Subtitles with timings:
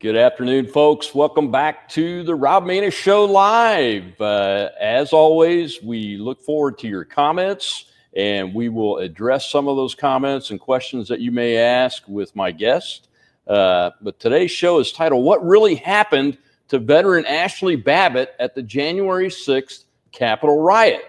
[0.00, 1.14] Good afternoon, folks.
[1.14, 4.18] Welcome back to the Rob Maness Show Live.
[4.18, 7.84] Uh, as always, we look forward to your comments
[8.16, 12.34] and we will address some of those comments and questions that you may ask with
[12.34, 13.08] my guest.
[13.46, 18.62] Uh, but today's show is titled What Really Happened to Veteran Ashli Babbitt at the
[18.62, 21.04] January 6th Capitol Riot?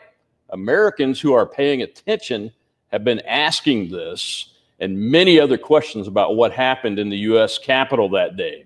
[0.50, 2.52] Americans who are paying attention
[2.88, 7.58] have been asking this and many other questions about what happened in the U.S.
[7.58, 8.66] Capitol that day.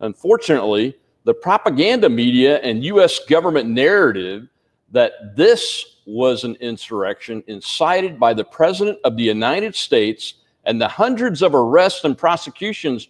[0.00, 3.20] Unfortunately, the propaganda media and U.S.
[3.28, 4.48] government narrative
[4.90, 10.34] that this was an insurrection incited by the President of the United States
[10.64, 13.08] and the hundreds of arrests and prosecutions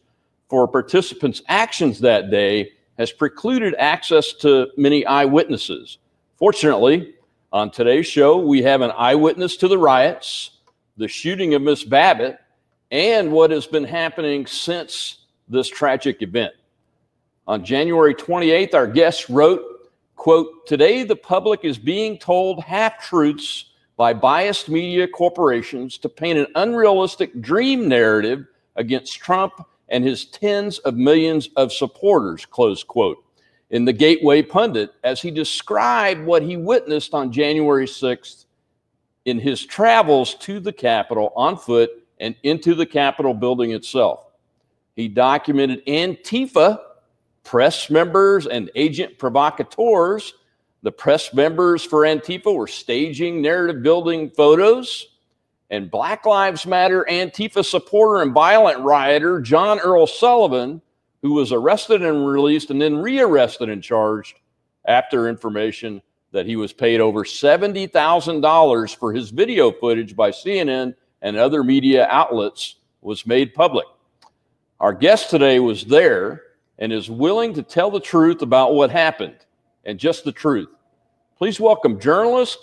[0.48, 5.98] for participants' actions that day has precluded access to many eyewitnesses.
[6.36, 7.14] Fortunately,
[7.52, 10.58] on today's show, we have an eyewitness to the riots,
[10.96, 12.38] the shooting of Miss Babbitt,
[12.91, 15.18] and what has been happening since
[15.48, 16.52] this tragic event.
[17.50, 23.72] On January 28th, our guest wrote, quote, Today the public is being told half truths
[23.96, 30.78] by biased media corporations to paint an unrealistic dream narrative against Trump and his tens
[30.78, 33.18] of millions of supporters, close quote.
[33.70, 38.44] In the Gateway Pundit, as he described what he witnessed on January 6th
[39.24, 41.90] in his travels to the Capitol on foot
[42.20, 44.26] and into the Capitol building itself.
[44.94, 46.78] He documented Antifa
[47.44, 50.34] press members and agent provocateurs.
[50.83, 55.06] The press members for Antifa were staging narrative building photos.
[55.70, 60.83] And Black Lives Matter Antifa supporter and violent rioter John Earl Sullivan,
[61.23, 64.40] who was arrested and released and then rearrested and charged
[64.86, 66.02] after information
[66.33, 72.07] that he was paid over $70,000 for his video footage by CNN and other media
[72.08, 73.86] outlets was made public.
[74.78, 76.42] Our guest today was there
[76.80, 79.36] and is willing to tell the truth about what happened
[79.85, 80.68] and just the truth.
[81.36, 82.58] Please welcome journalist,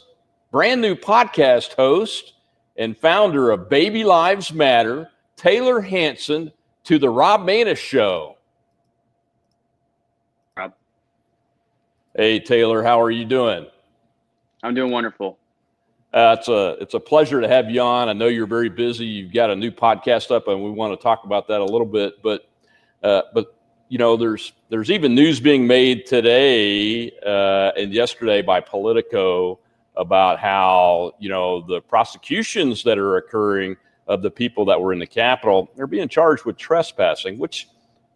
[0.52, 2.34] brand new podcast host,
[2.78, 6.52] and founder of Baby Lives Matter, Tayler Hansen,
[6.84, 8.38] to the Rob Maness Show.
[10.56, 10.74] Rob.
[12.16, 13.68] Hey, Tayler, how are you doing?
[14.64, 15.38] I'm doing wonderful.
[16.14, 18.10] Uh, it's a it's a pleasure to have you on.
[18.10, 19.06] I know you're very busy.
[19.06, 21.86] You've got a new podcast up, and we want to talk about that a little
[21.86, 22.24] bit.
[22.24, 22.48] But
[23.04, 23.57] uh, but
[23.90, 29.60] you know, there's there's even news being made today uh, and yesterday by Politico
[29.96, 33.78] about how you know the prosecutions that are occurring
[34.08, 37.70] of the people that were in the Capitol they're being charged with trespassing, which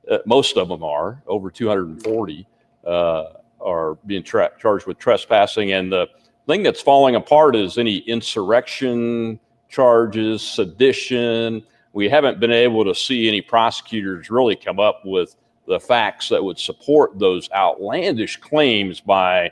[0.09, 2.47] uh, most of them are over 240
[2.85, 3.23] uh,
[3.61, 6.07] are being tra- charged with trespassing, and the
[6.47, 9.39] thing that's falling apart is any insurrection
[9.69, 11.63] charges, sedition.
[11.93, 15.35] We haven't been able to see any prosecutors really come up with
[15.67, 19.51] the facts that would support those outlandish claims by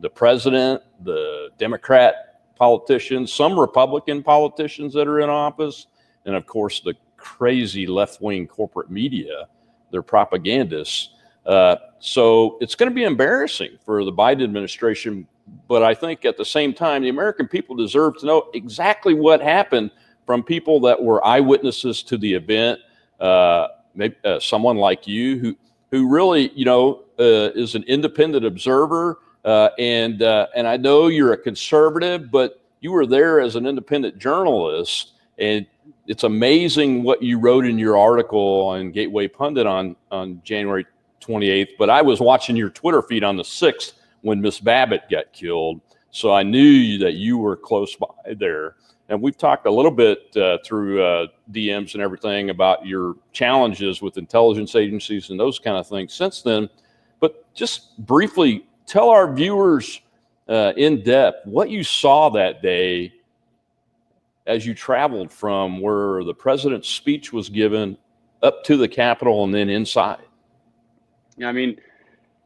[0.00, 5.86] the president, the Democrat politicians, some Republican politicians that are in office,
[6.24, 9.46] and of course the crazy left wing corporate media,
[9.90, 11.10] their propagandists.
[11.46, 15.26] Uh, so it's going to be embarrassing for the Biden administration.
[15.68, 19.40] But I think at the same time, the American people deserve to know exactly what
[19.40, 19.90] happened
[20.26, 22.80] from people that were eyewitnesses to the event.
[23.20, 25.56] Uh, maybe uh, someone like you who
[25.90, 31.08] who really you know uh, is an independent observer uh, and uh, and I know
[31.08, 35.66] you're a conservative, but you were there as an independent journalist, and
[36.06, 40.86] it's amazing what you wrote in your article on Gateway Pundit on on January
[41.20, 41.70] 28th.
[41.78, 45.80] But I was watching your Twitter feed on the 6th when Miss Babbitt got killed,
[46.12, 48.76] so I knew that you were close by there
[49.08, 54.00] and we've talked a little bit uh, through uh, DMs and everything about your challenges
[54.00, 56.68] with intelligence agencies and those kind of things since then.
[57.20, 60.00] But just briefly tell our viewers
[60.48, 63.12] uh, in depth what you saw that day
[64.46, 67.96] as you traveled from where the president's speech was given
[68.42, 70.24] up to the Capitol and then inside.
[71.36, 71.80] Yeah, I mean,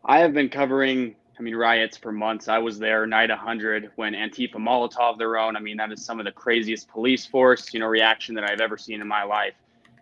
[0.05, 2.49] I have been covering I mean, riots for months.
[2.49, 5.57] I was there night 100 when Antifa Molotov their own.
[5.57, 8.61] I mean, that is some of the craziest police force, you know, reaction that I've
[8.61, 9.53] ever seen in my life.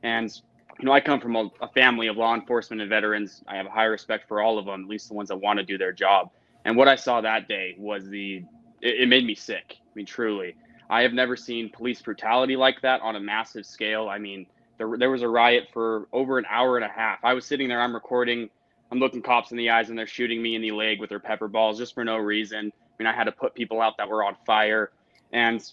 [0.05, 0.31] And,
[0.79, 3.43] you know, I come from a, a family of law enforcement and veterans.
[3.49, 5.59] I have a high respect for all of them, at least the ones that want
[5.59, 6.31] to do their job.
[6.65, 8.45] And what I saw that day was the,
[8.81, 9.77] it, it made me sick.
[9.79, 10.55] I mean, truly.
[10.89, 14.09] I have never seen police brutality like that on a massive scale.
[14.09, 14.47] I mean,
[14.79, 17.19] there, there was a riot for over an hour and a half.
[17.25, 18.51] I was sitting there, I'm recording
[18.95, 21.19] I'm looking cops in the eyes and they're shooting me in the leg with their
[21.19, 22.71] pepper balls just for no reason.
[22.73, 24.93] I mean, I had to put people out that were on fire.
[25.33, 25.69] And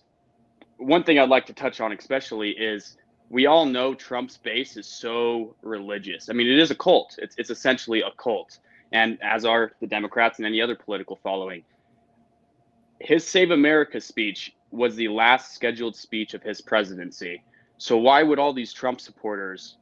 [0.77, 2.97] one thing I'd like to touch on, especially, is
[3.29, 6.29] we all know Trump's base is so religious.
[6.29, 7.15] I mean, it is a cult.
[7.19, 8.57] It's it's essentially a cult,
[8.91, 11.63] and as are the Democrats and any other political following.
[12.99, 17.43] His Save America speech was the last scheduled speech of his presidency.
[17.77, 19.77] So why would all these Trump supporters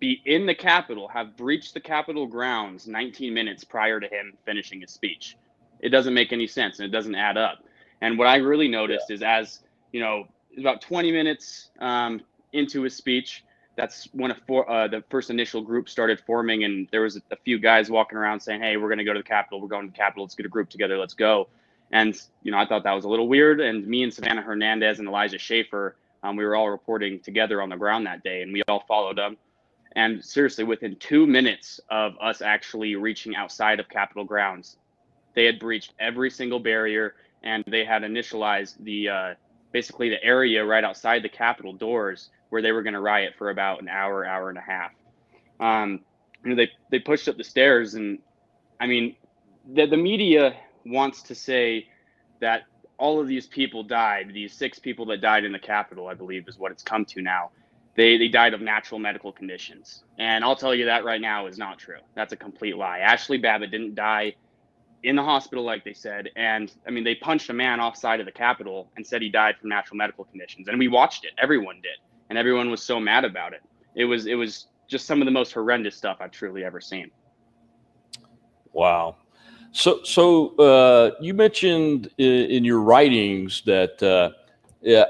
[0.00, 4.80] be in the Capitol, have breached the Capitol grounds 19 minutes prior to him finishing
[4.80, 5.36] his speech?
[5.80, 7.64] It doesn't make any sense and it doesn't add up.
[8.00, 9.14] And what I really noticed yeah.
[9.14, 9.60] is as,
[9.92, 12.20] you know, about 20 minutes um,
[12.52, 13.44] into his speech,
[13.78, 17.36] that's when a for, uh, the first initial group started forming, and there was a,
[17.44, 19.60] few guys walking around saying, "Hey, we're going to go to the Capitol.
[19.60, 20.24] We're going to the Capitol.
[20.24, 20.98] Let's get a group together.
[20.98, 21.48] Let's go."
[21.92, 23.60] And you know, I thought that was a little weird.
[23.60, 27.68] And me and Savannah Hernandez and Elijah Schaffer, um, we were all reporting together on
[27.68, 29.36] the ground that day, and we all followed them.
[29.98, 34.76] And seriously, within two minutes of us actually reaching outside of Capitol grounds,
[35.34, 39.34] they had breached every single barrier, and they had initialized the uh,
[39.72, 43.50] basically the area right outside the Capitol doors where they were going to riot for
[43.50, 44.92] about an hour, hour and a half.
[45.58, 46.04] Um,
[46.44, 48.20] you know, they they pushed up the stairs, and
[48.78, 49.16] I mean,
[49.74, 50.54] the the media
[50.86, 51.88] wants to say
[52.40, 52.62] that
[52.98, 54.30] all of these people died.
[54.32, 57.20] These six people that died in the Capitol, I believe, is what it's come to
[57.20, 57.50] now.
[57.98, 61.58] They they died of natural medical conditions, and I'll tell you that right now is
[61.58, 61.98] not true.
[62.14, 63.00] That's a complete lie.
[63.00, 64.36] Ashli Babbitt didn't die
[65.02, 66.30] in the hospital, like they said.
[66.36, 69.56] And I mean, they punched a man offside of the Capitol and said he died
[69.58, 70.68] from natural medical conditions.
[70.68, 71.32] And we watched it.
[71.42, 71.98] Everyone did.
[72.30, 73.62] And everyone was so mad about it.
[73.96, 77.10] It was, it was just some of the most horrendous stuff I've truly ever seen.
[78.72, 79.16] Wow.
[79.72, 84.30] So, so uh, you mentioned in, in, your writings that, uh,
[84.82, 85.04] yeah,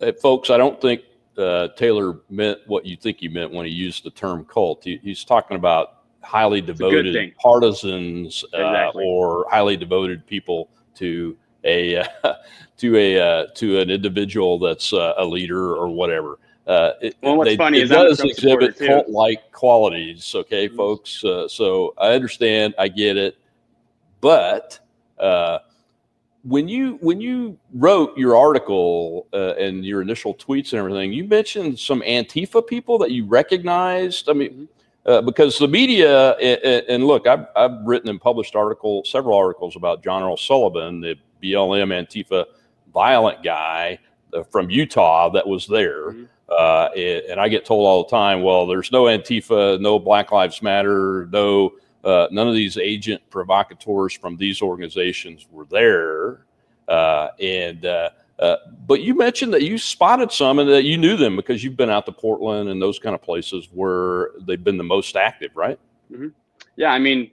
[0.00, 1.02] uh, folks, I don't think
[1.38, 4.84] uh, Tayler meant what you think he meant when he used the term cult.
[4.84, 9.04] He, he's talking about highly devoted partisans uh, exactly.
[9.06, 12.06] or highly devoted people to a uh,
[12.78, 16.38] to a uh, to an individual that's uh, a leader or whatever.
[16.66, 20.34] Uh, it, well, what's they, funny it is does exhibit cult-like qualities.
[20.34, 20.76] Okay, mm-hmm.
[20.76, 21.24] folks.
[21.24, 23.38] Uh, so I understand, I get it,
[24.20, 24.80] but
[26.46, 31.78] when you when you wrote your article and your initial tweets and everything, you mentioned
[31.78, 34.28] some Antifa people that you recognized.
[34.28, 34.64] I mean, mm-hmm
[35.06, 40.02] uh, because the media and, look, I've, I've written and published articles, several articles about
[40.02, 42.44] John Earl Sullivan, the BLM Antifa
[42.92, 43.98] violent guy
[44.34, 46.10] uh, from Utah that was there.
[46.10, 46.24] Mm-hmm.
[46.48, 46.88] Uh,
[47.30, 51.28] and I get told all the time, well, there's no Antifa, no Black Lives Matter,
[51.30, 51.72] no
[52.06, 56.46] uh, none of these agent provocateurs from these organizations were there.
[56.86, 58.56] Uh, and uh, uh,
[58.86, 61.90] but you mentioned that you spotted some and that you knew them because you've been
[61.90, 65.80] out to Portland and those kind of places where they've been the most active, right?
[66.12, 66.28] Mm-hmm.
[66.76, 67.30] Yeah, I mean,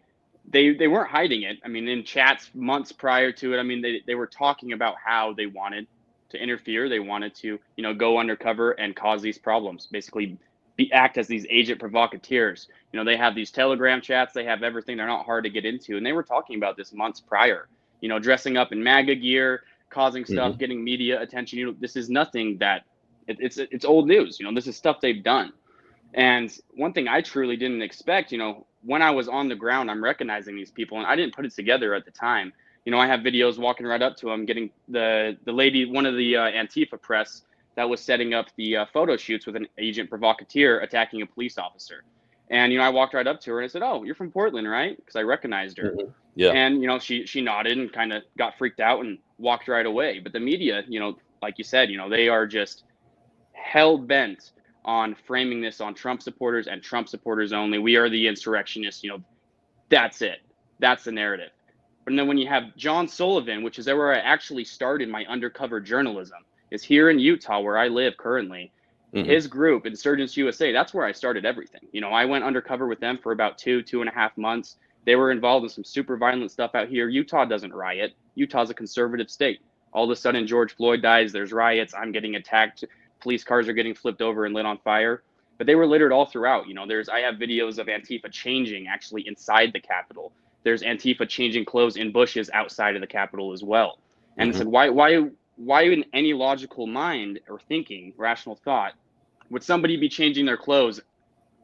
[0.50, 1.60] they they weren't hiding it.
[1.64, 4.96] I mean, in chats months prior to it, I mean, they they were talking about
[5.04, 5.86] how they wanted
[6.30, 6.90] to interfere.
[6.90, 9.88] They wanted to, you know, go undercover and cause these problems.
[9.92, 10.38] Basically,
[10.78, 12.68] be act as these agent provocateurs.
[12.94, 14.34] You know, they have these Telegram chats.
[14.34, 14.98] They have everything.
[14.98, 17.68] They're not hard to get into, and they were talking about this months prior.
[18.02, 20.60] You know, dressing up in MAGA gear, causing stuff, mm-hmm.
[20.60, 21.58] getting media attention.
[21.58, 22.84] You know, this is nothing that
[23.28, 24.40] it, it's it's old news.
[24.40, 25.54] You know, this is stuff they've done.
[26.14, 29.90] And one thing I truly didn't expect, you know, when I was on the ground,
[29.90, 32.54] I'm recognizing these people, and I didn't put it together at the time.
[32.86, 36.06] You know, I have videos walking right up to them, getting the the lady, one
[36.06, 37.42] of the uh, Antifa press
[37.76, 41.58] that was setting up the uh, photo shoots with an agent provocateur attacking a police
[41.58, 42.04] officer.
[42.54, 44.32] And you know, I walked right up to her and I said, "Oh, you're from
[44.32, 45.92] Portland, right?" Because I recognized her.
[45.92, 46.12] Mm-hmm.
[46.36, 46.52] Yeah.
[46.52, 49.86] And you know, she she nodded and kind of got freaked out and walked right
[49.86, 50.20] away.
[50.20, 52.84] But the media, you know, like you said, you know, they are just
[53.54, 54.52] hell bent
[54.86, 57.80] on framing this on Trump supporters and Trump supporters only.
[57.80, 59.04] We are the insurrectionists.
[59.04, 59.24] You know,
[59.90, 60.42] that's it.
[60.78, 61.50] That's the narrative.
[62.06, 65.80] And then when you have John Sullivan, which is where I actually started my undercover
[65.80, 68.72] journalism, is here in Utah where I live currently.
[69.14, 69.30] Mm-hmm.
[69.30, 71.82] His group, Insurgence USA, that's where I started everything.
[71.92, 74.78] You know, I went undercover with them for about two, two and a half months.
[75.06, 77.10] They were involved in some super violent stuff out here.
[77.10, 78.14] Utah doesn't riot.
[78.36, 79.62] Utah's a conservative state.
[79.92, 81.32] All of a sudden, George Floyd dies.
[81.32, 81.94] There's riots.
[81.94, 82.86] I'm getting attacked.
[83.20, 85.22] Police cars are getting flipped over and lit on fire.
[85.60, 86.68] But they were littered all throughout.
[86.68, 90.32] You know, there's I have videos of Antifa changing actually inside the Capitol.
[90.64, 94.00] There's Antifa changing clothes in bushes outside of the Capitol as well.
[94.38, 94.58] And mm-hmm.
[94.58, 98.94] said, why, why, why in any logical mind or thinking, rational thought,
[99.54, 101.00] would somebody be changing their clothes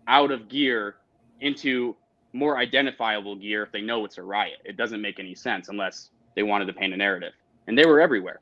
[0.08, 0.98] out of gear
[1.42, 1.96] into
[2.34, 4.60] more identifiable gear if they know it's a riot.
[4.64, 7.34] It doesn't make any sense unless they wanted to paint a narrative.
[7.66, 8.42] And they were everywhere.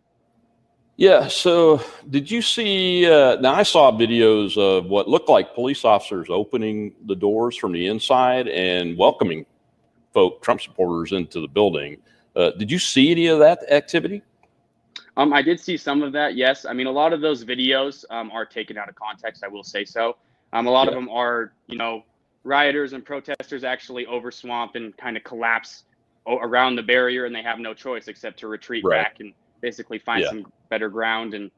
[0.97, 1.29] Yeah.
[1.29, 3.09] So, did you see?
[3.09, 7.71] Uh, now, I saw videos of what looked like police officers opening the doors from
[7.71, 9.45] the inside and welcoming
[10.13, 11.97] folk, Trump supporters, into the building.
[12.35, 14.23] Uh, did you see any of that activity?
[15.17, 16.35] Um, I did see some of that.
[16.35, 19.43] Yes, I mean a lot of those videos um, are taken out of context.
[19.43, 20.15] I will say so.
[20.53, 20.89] Um, a lot Yeah.
[20.91, 22.03] of them are, you know,
[22.43, 25.83] rioters and protesters actually over swamp and kind of collapse
[26.27, 29.03] o- around the barrier, and they have no choice except to retreat Right.
[29.03, 30.29] back and basically find Yeah.
[30.29, 31.33] some better ground.
[31.33, 31.51] And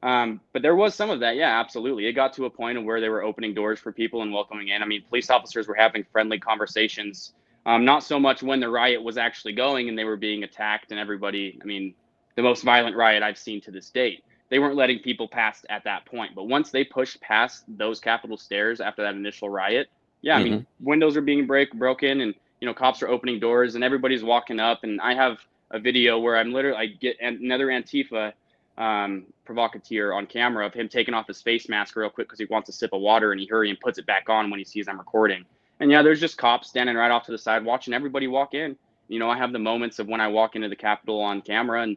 [0.00, 1.34] um, but there was some of that.
[1.34, 2.06] Yeah, absolutely.
[2.06, 4.68] It got to a point of where they were opening doors for people and welcoming
[4.68, 4.80] in.
[4.80, 7.32] I mean, police officers were having friendly conversations.
[7.66, 10.92] Um, not so much when the riot was actually going and they were being attacked
[10.92, 11.58] and everybody.
[11.60, 11.94] I mean,
[12.38, 14.22] the most violent riot I've seen to this date.
[14.48, 16.36] They weren't letting people pass at that point.
[16.36, 19.88] But once they pushed past those Capitol stairs after that initial riot,
[20.22, 23.74] yeah, I mean, windows are being break broken and you know cops are opening doors
[23.74, 24.84] and everybody's walking up.
[24.84, 25.38] And I have
[25.72, 28.32] a video where I'm literally I get another Antifa
[28.78, 32.44] um, provocateur on camera of him taking off his face mask real quick because he
[32.44, 34.64] wants a sip of water and he hurry and puts it back on when he
[34.64, 35.44] sees I'm recording.
[35.80, 38.76] And yeah, there's just cops standing right off to the side watching everybody walk in.
[39.08, 41.82] You know, I have the moments of when I walk into the Capitol on camera
[41.82, 41.96] and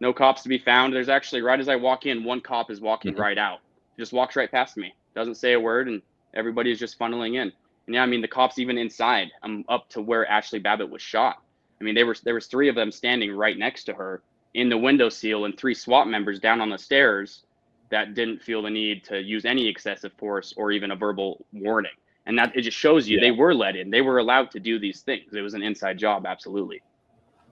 [0.00, 0.92] no cops to be found.
[0.92, 3.18] There's actually right as I walk in, one cop is walking Mhm.
[3.18, 3.60] right out.
[3.98, 4.94] Just walks right past me.
[5.14, 6.02] Doesn't say a word and
[6.34, 7.52] everybody is just funneling in.
[7.86, 9.30] And yeah, I mean the cops even inside.
[9.42, 11.42] I'm up to where Ashli Babbitt was shot.
[11.80, 14.22] I mean, they were there was three of them standing right next to her
[14.54, 17.44] in the window seal and three SWAT members down on the stairs
[17.90, 21.92] that didn't feel the need to use any excessive force or even a verbal warning.
[22.26, 23.22] And that it just shows you Yeah.
[23.24, 23.90] they were let in.
[23.90, 25.32] They were allowed to do these things.
[25.34, 26.82] It was an inside job, absolutely.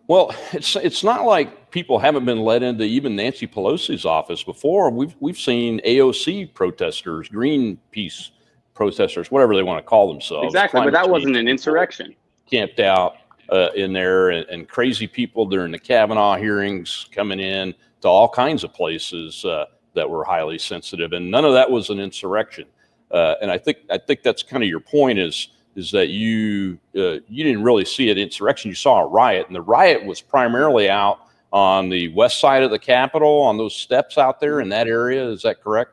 [0.08, 4.90] Well, it's it's not like people haven't been let into even Nancy Pelosi's office before.
[4.90, 8.30] We've we've seen AOC protesters, Greenpeace
[8.74, 10.46] protesters, whatever they want to call themselves.
[10.46, 12.14] exactly, but that wasn't an insurrection.
[12.48, 13.16] Camped out
[13.50, 18.28] uh, in there, and, and crazy people during the Kavanaugh hearings coming in to all
[18.28, 22.66] kinds of places uh, that were highly sensitive, and none of that was an insurrection.
[23.10, 26.78] Uh, and I think I think that's kind of your point is is that you
[26.96, 28.70] uh, you didn't really see an insurrection.
[28.70, 31.20] You saw a riot, and the riot was primarily out
[31.52, 35.28] on the west side of the Capitol, on those steps out there in that area.
[35.28, 35.92] Is that correct?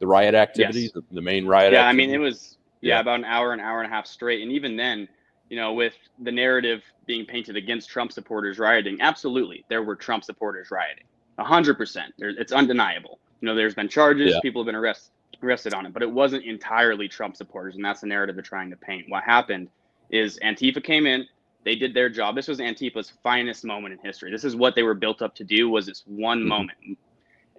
[0.00, 0.92] The riot activity, Yes.
[0.92, 1.72] the, the main riot.
[1.72, 3.00] yeah, I mean, it was yeah, Yeah.
[3.00, 5.08] about an hour, an hour and a half straight, and even then,
[5.50, 10.22] you know, with the narrative being painted against Trump supporters rioting, absolutely, there were Trump
[10.24, 11.04] supporters rioting,
[11.38, 12.14] a hundred percent.
[12.18, 13.18] There- It's undeniable.
[13.40, 14.40] You know, there's been charges, Yeah.
[14.40, 15.10] people have been arrested
[15.42, 18.70] arrested on it, but it wasn't entirely Trump supporters, and that's the narrative they're trying
[18.70, 19.06] to paint.
[19.08, 19.68] What happened
[20.10, 21.26] is Antifa came in,
[21.64, 22.34] they did their job.
[22.34, 24.30] This was Antifa's finest moment in history.
[24.30, 25.68] This is what they were built up to do.
[25.68, 26.46] Was this one Mhm.
[26.46, 26.78] moment,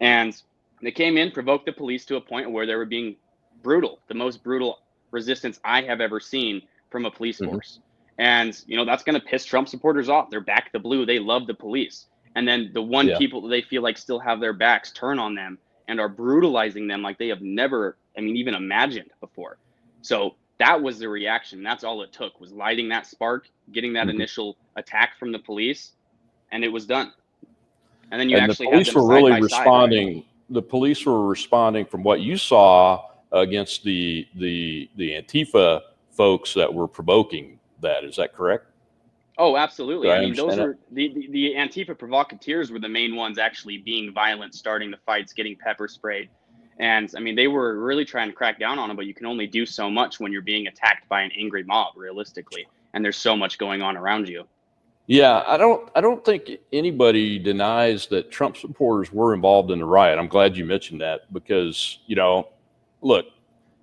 [0.02, 0.42] and
[0.82, 3.18] they came in, provoked the police to a point where they were being
[3.64, 4.80] brutal, the most brutal
[5.12, 7.52] resistance I have ever seen from a police Mhm.
[7.52, 7.80] force.
[8.18, 10.30] And you know that's going to piss Trump supporters off.
[10.30, 11.06] They're back the blue.
[11.06, 12.08] They love the police.
[12.36, 13.18] And then the one Yeah.
[13.18, 15.60] people that they feel like still have their backs turn on them
[15.90, 19.58] and are brutalizing them like they have never, I mean, even imagined before.
[20.02, 21.64] So that was the reaction.
[21.64, 24.12] That's all it took was lighting that spark, getting that Mhm.
[24.12, 25.94] initial attack from the police,
[26.52, 27.12] and it was done.
[28.12, 29.44] And then you and the police were really by side, right?
[29.44, 30.26] responding.
[30.52, 35.82] The police were responding from what you saw against the the the Antifa
[36.12, 38.04] folks that were provoking that.
[38.04, 38.66] Is that correct?
[39.40, 40.12] Oh, absolutely.
[40.12, 43.78] I I mean, those were the, the, the Antifa provocateurs were the main ones actually
[43.78, 46.30] being violent, starting the fights, getting pepper sprayed.
[46.78, 49.26] And I mean, they were really trying to crack down on them, but you can
[49.26, 52.68] only do so much when you're being attacked by an angry mob, realistically.
[52.94, 54.46] And there's so much going on around you.
[55.08, 59.86] Yeah, I don't I don't think anybody denies that Trump supporters were involved in the
[59.86, 60.20] riot.
[60.20, 62.50] I'm glad you mentioned that because, you know,
[63.02, 63.26] look,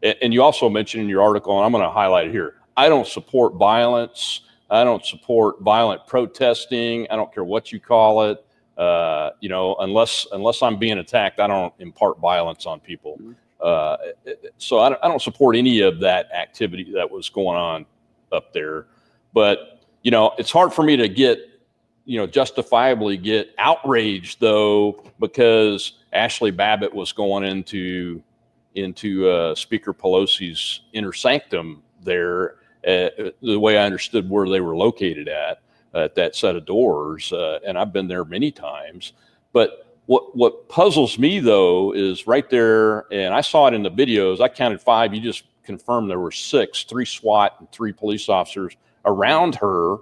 [0.03, 2.57] and you also mentioned in your article, and I'm going to highlight it here.
[2.77, 4.43] I don't support violence.
[4.71, 7.07] I don't support violent protesting.
[7.11, 8.45] I don't care what you call it.
[8.77, 13.19] Uh, you know, unless unless I'm being attacked, I don't impart violence on people.
[13.21, 13.35] Mhm.
[13.61, 13.97] Uh,
[14.59, 17.87] so I don't, I don't support any of that activity that was going on
[18.33, 18.87] up there.
[19.33, 21.39] But you know, it's hard for me to get,
[22.05, 28.23] you know, justifiably get outraged though because Ashli Babbitt was going into
[28.75, 32.57] into uh, Speaker Pelosi's inner sanctum there.
[32.87, 35.61] Uh, the way I understood where they were located at
[35.95, 39.13] at that set of doors, uh, and I've been there many times.
[39.53, 43.91] But what what puzzles me though is right there, and I saw it in the
[43.91, 44.41] videos.
[44.41, 45.13] I counted five.
[45.15, 49.97] You just confirmed there were six, three SWAT and three police officers around her,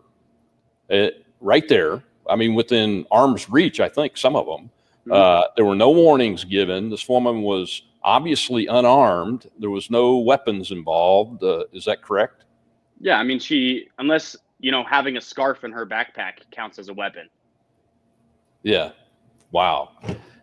[0.91, 1.09] uh,
[1.41, 2.03] right there.
[2.29, 3.81] I mean, within arm's reach.
[3.81, 4.71] I think some of them.
[5.11, 6.89] Uh, there were no warnings given.
[6.89, 9.51] This woman was obviously unarmed.
[9.59, 11.43] There was no weapons involved.
[11.43, 12.44] Uh, is that correct?
[13.05, 16.89] Yeah, I mean, she, unless, you know, having a scarf in her backpack counts as
[16.89, 17.29] a weapon.
[18.63, 18.93] Yeah.
[19.53, 19.91] Wow.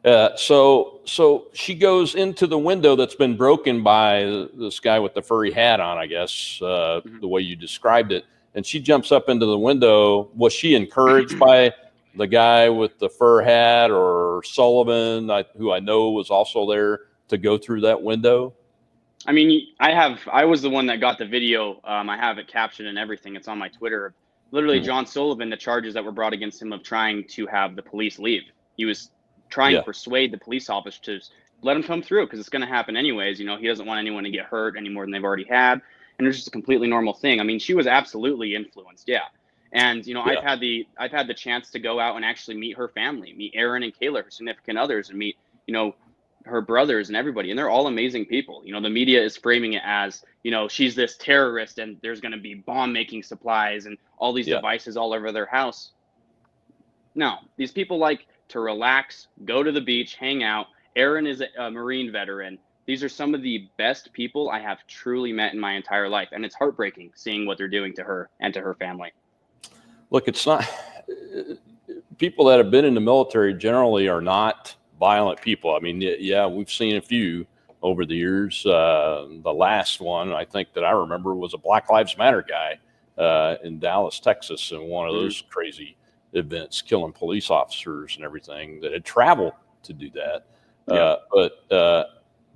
[0.05, 5.15] Uh, so so she goes into the window that's been broken by this guy with
[5.15, 7.21] the furry hat on, I guess, uh, Mhm.
[7.21, 8.25] the way you described it.
[8.53, 10.29] And she jumps up into the window.
[10.35, 11.73] Was she encouraged by
[12.15, 16.99] the guy with the fur hat or Sullivan, I, who I know was also there
[17.29, 18.53] to go through that window?
[19.27, 20.19] I mean, I have.
[20.31, 21.79] I was the one that got the video.
[21.83, 23.35] Um, I have it captioned and everything.
[23.35, 24.13] It's on my Twitter.
[24.51, 24.85] Literally, mm-hmm.
[24.85, 25.49] John Sullivan.
[25.49, 28.43] The charges that were brought against him of trying to have the police leave.
[28.77, 29.11] He was
[29.49, 29.79] trying yeah.
[29.79, 31.19] to persuade the police officer to
[31.61, 33.39] let him come through because it's going to happen anyways.
[33.39, 35.81] You know, he doesn't want anyone to get hurt any more than they've already had,
[36.17, 37.39] and it's just a completely normal thing.
[37.39, 39.07] I mean, she was absolutely influenced.
[39.07, 39.25] Yeah.
[39.73, 40.39] And you know, yeah.
[40.39, 43.33] I've had the I've had the chance to go out and actually meet her family,
[43.33, 45.37] meet Aaron and Kayla, her significant others, and meet
[45.67, 45.95] you know
[46.45, 48.61] her brothers and everybody and they're all amazing people.
[48.65, 52.21] You know the media is framing it as you know she's this terrorist and there's
[52.21, 54.55] going to be bomb making supplies and all these yeah.
[54.55, 55.91] devices all over their house.
[57.15, 60.67] No these people like to relax go to the beach hang out.
[60.95, 62.57] Aaron is a, a marine veteran.
[62.85, 66.29] These are some of the best people i have truly met in my entire life
[66.31, 69.11] and it's heartbreaking seeing what they're doing to her and to her family.
[70.09, 70.67] Look it's not
[72.17, 75.75] people that have been in the military generally are not violent people.
[75.75, 77.47] I mean, yeah, we've seen a few
[77.81, 78.63] over the years.
[78.63, 82.77] Uh, the last one I think that I remember was a Black Lives Matter guy
[83.21, 85.23] uh, in Dallas, Texas, in one of mm-hmm.
[85.23, 85.97] those crazy
[86.33, 89.53] events, killing police officers and everything that had traveled
[89.83, 90.45] to do that.
[90.87, 90.95] Yeah.
[90.95, 92.03] Uh, but uh,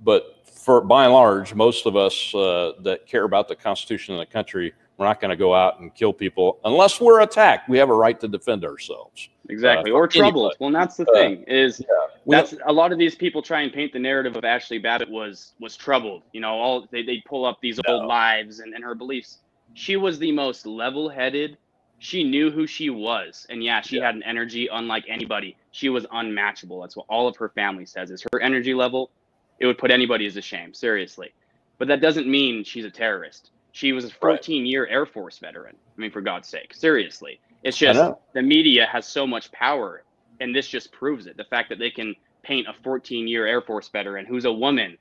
[0.04, 4.20] but for by and large, most of us uh, that care about the Constitution of
[4.20, 7.68] the country we're not going to go out and kill people unless we're attacked.
[7.68, 9.28] We have a right to defend ourselves.
[9.48, 9.90] Exactly.
[9.90, 10.54] Uh, or troubled.
[10.58, 11.86] Well, that's the uh, thing is yeah,
[12.26, 15.52] that's a lot of these people try and paint the narrative of Ashli Babbitt was
[15.60, 16.22] was troubled.
[16.32, 17.94] You know, all they they pull up these no.
[17.94, 19.38] old lives and, and her beliefs.
[19.74, 21.58] She was the most level-headed.
[21.98, 24.06] She knew who she was, and yeah, she yeah.
[24.06, 25.56] had an energy unlike anybody.
[25.70, 26.80] She was unmatchable.
[26.80, 28.10] That's what all of her family says.
[28.10, 29.10] Is her energy level?
[29.58, 30.74] It would put anybody as a shame.
[30.74, 31.32] Seriously,
[31.78, 35.76] but that doesn't mean she's a terrorist she was a 14 year Air Force veteran.
[35.76, 37.38] I mean, for God's sake, seriously.
[37.66, 38.00] It's just
[38.32, 40.04] the media has so much power,
[40.40, 41.36] and this just proves it.
[41.36, 44.96] The fact that they can paint a 14 year Air Force veteran who's a woman,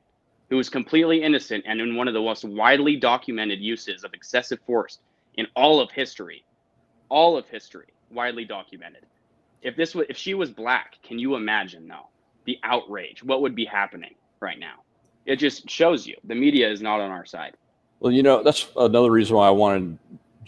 [0.49, 4.57] who is completely innocent, and in one of the most widely documented uses of excessive
[4.65, 4.97] force
[5.35, 6.43] in all of history,
[7.09, 9.05] all of history, widely documented.
[9.61, 12.07] If this was, if she was black, can you imagine though
[12.45, 13.23] the outrage?
[13.23, 14.77] What would be happening right now?
[15.27, 17.57] It just shows you the media is not on our side.
[17.99, 19.99] Well, you know, that's another reason why I wanted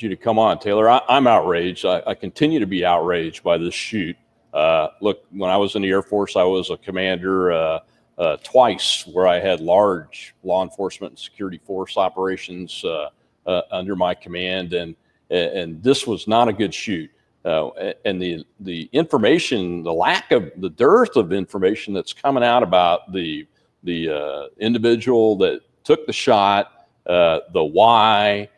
[0.01, 1.01] you to come on, Tayler.
[1.07, 1.85] I, am outraged.
[1.85, 4.15] I, I, continue to be outraged by this shoot.
[4.53, 7.79] Uh, look, when I was in the Air Force, I was a commander uh,
[8.17, 13.09] uh, twice where I had large law enforcement and security force operations uh,
[13.45, 14.95] uh, under my command, and
[15.29, 17.11] and this was not a good shoot.
[17.45, 17.69] Uh,
[18.05, 23.11] and the the information, the lack of the dearth of information that's coming out about
[23.13, 23.47] the
[23.83, 28.49] the individual that took the shot the why,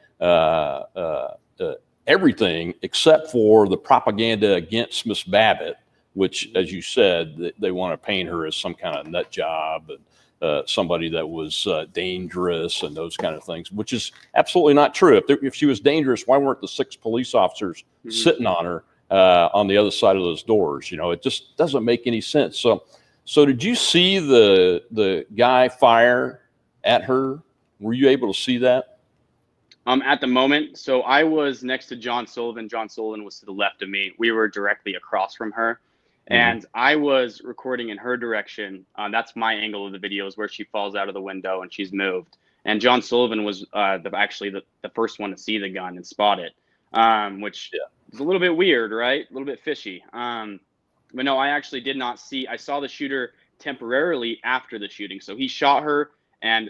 [2.09, 5.77] everything except for the propaganda against Miss Babbitt,
[6.13, 9.31] which, as you said, they, they want to paint her as some kind of nut
[9.31, 9.99] job and
[10.41, 14.95] uh, somebody that was uh, dangerous and those kind of things, which is absolutely not
[14.95, 15.17] true.
[15.17, 18.11] If, there, if she was dangerous, why weren't the six police officers mm-hmm.
[18.11, 20.91] sitting on her uh, on the other side of those doors?
[20.91, 22.57] You know, it just doesn't make any sense.
[22.57, 22.85] So,
[23.25, 26.41] so did you see the the guy fire
[26.83, 27.39] at her
[27.79, 28.98] were you able to see that?
[29.89, 32.69] Um, at the moment, so I was next to John Sullivan.
[32.69, 34.11] John Sullivan was to the left of me.
[34.19, 35.79] We were directly across from her,
[36.29, 36.33] mm-hmm.
[36.35, 38.85] and I was recording in her direction.
[38.95, 41.63] Uh, that's my angle of the video is where she falls out of the window
[41.63, 42.37] and she's moved.
[42.65, 45.97] And John Sullivan was uh, the, actually the, the first one to see the gun
[45.97, 46.53] and spot it,
[46.93, 47.79] um, which yeah.
[48.13, 49.25] is a little bit weird, right?
[49.27, 50.03] A little bit fishy.
[50.13, 50.59] Um,
[51.15, 52.45] but no, I actually did not see.
[52.45, 55.19] I saw the shooter temporarily after the shooting.
[55.19, 56.11] So he shot her,
[56.43, 56.69] and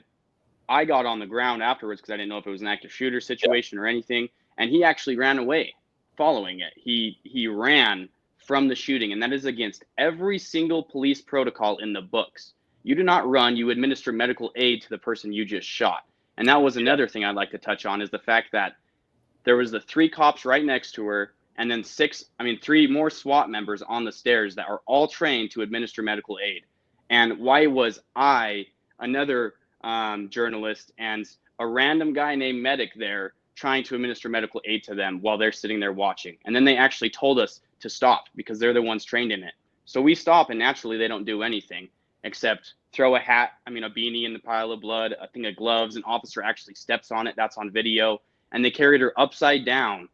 [0.70, 2.94] I got on the ground afterwards because I didn't know if it was an active
[2.94, 5.74] shooter situation or anything, and he actually ran away
[6.16, 6.74] following it.
[6.76, 11.92] He he ran from the shooting, and that is against every single police protocol in
[11.92, 12.54] the books.
[12.84, 16.04] You do not run; you administer medical aid to the person you just shot.
[16.38, 18.76] And that was another thing I'd like to touch on is the fact that
[19.44, 22.88] there was the three cops right next to her, and then six, I mean, three
[22.88, 26.64] more SWAT members on the stairs that are all trained to administer medical aid.
[27.10, 28.68] And why was I,
[29.00, 31.26] another um, journalist and
[31.60, 35.52] a random guy named medic there trying to administer medical aid to them while they're
[35.52, 36.38] sitting there watching.
[36.46, 39.54] And then they actually told us to stop because they're the ones trained in it.
[39.86, 41.90] So we stop, and naturally they don't do anything
[42.24, 45.46] except throw a hat, I mean, a beanie in the pile of blood, a thing
[45.46, 45.96] of gloves.
[45.96, 47.36] An officer actually steps on it.
[47.36, 48.22] That's on video.
[48.52, 50.10] And they carried her upside down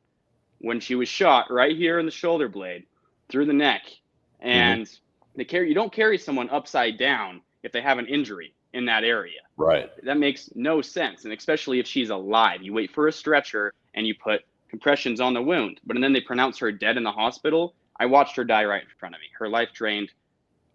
[0.59, 2.85] when she was shot right here in the shoulder blade
[3.29, 3.83] through the neck.
[3.85, 4.47] Mm-hmm.
[4.47, 5.37] And mm-hmm.
[5.37, 9.03] they carry, you don't carry someone upside down if they have an injury in that
[9.03, 9.39] area.
[9.57, 9.89] Right.
[10.03, 11.23] That makes no sense.
[11.23, 15.33] And especially if she's alive, you wait for a stretcher and you put compressions on
[15.33, 15.79] the wound.
[15.85, 17.73] But and then they pronounce her dead in the hospital.
[17.99, 19.27] I watched her die right in front of me.
[19.39, 20.11] Her life drained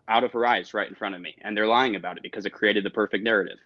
[0.08, 1.36] out of her eyes right in front of me.
[1.42, 3.58] And they're lying about it because it created the perfect narrative.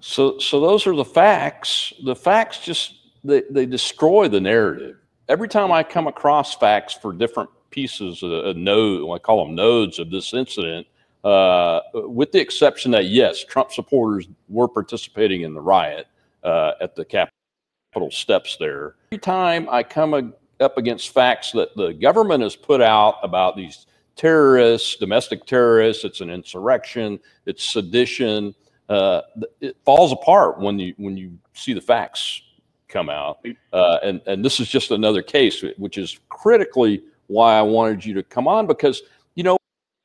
[0.00, 1.92] So, so those are the facts.
[2.04, 4.96] The facts just they, they destroy the narrative.
[5.28, 9.54] Every time I come across facts for different pieces, of a node, I call them
[9.54, 10.86] nodes of this incident,
[11.26, 16.06] uh, with the exception that yes, Trump supporters were participating in the riot
[16.44, 18.94] uh, at the Capitol steps there.
[19.10, 23.86] Every time I come up against facts that the government has put out about these
[24.14, 28.54] terrorists, domestic terrorists, it's an insurrection, it's sedition.
[28.88, 29.22] Uh,
[29.60, 32.40] it falls apart when you when you see the facts
[32.86, 33.44] come out.
[33.72, 38.14] Uh, and and this is just another case, which is critically why I wanted you
[38.14, 39.02] to come on because
[39.34, 39.58] you know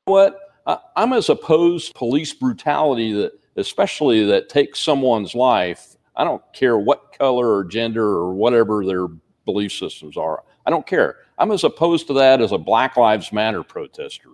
[0.05, 5.95] what I, I'm as opposed to police brutality that especially that takes someone's life.
[6.15, 9.07] I don't care what color or gender or whatever their
[9.45, 10.43] belief systems are.
[10.65, 11.17] I don't care.
[11.37, 14.29] I'm as opposed to that as a Black Lives Matter protester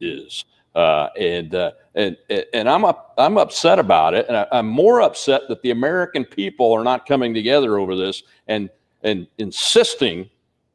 [0.00, 0.44] is.
[0.74, 2.16] Uh, and, uh, and
[2.52, 6.24] and I'm up, I'm upset about it, and I, am more upset that the American
[6.24, 8.68] people are not coming together over this and
[9.04, 10.28] and insisting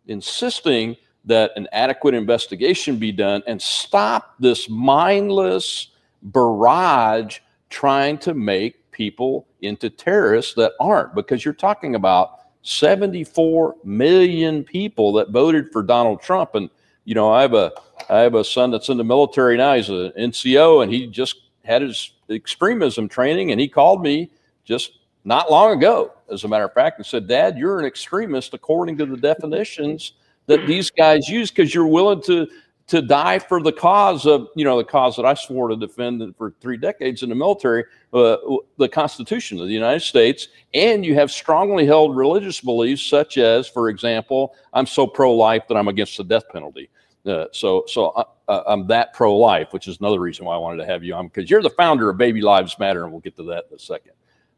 [0.07, 0.95] insisting
[1.29, 5.89] that an adequate investigation be done and stop this mindless
[6.23, 7.37] barrage
[7.69, 15.13] trying to make people into terrorists that aren't, because you're talking about 74 million people
[15.13, 16.55] that voted for Donald Trump.
[16.55, 16.67] And,
[17.05, 17.71] you know, I have a,
[18.09, 19.75] I have a son that's in the military now.
[19.75, 24.31] He's an NCO and he just had his extremism training and he called me
[24.65, 28.55] just not long ago, as a matter of fact, and said, Dad, you're an extremist
[28.55, 30.13] according to the definitions
[30.49, 32.47] that these guys use because you're willing to
[32.87, 36.35] to die for the cause of you know the cause that I swore to defend
[36.35, 38.37] for three decades in the military, uh,
[38.77, 43.67] the Constitution of the United States, and you have strongly held religious beliefs such as,
[43.67, 46.89] for example, I'm so pro-life that I'm against the death penalty.
[47.27, 50.57] Uh, so so I, uh, uh, I'm that pro-life, which is another reason why I
[50.57, 53.21] wanted to have you on because you're the founder of Baby Lives Matter, and we'll
[53.21, 54.13] get to that in a second.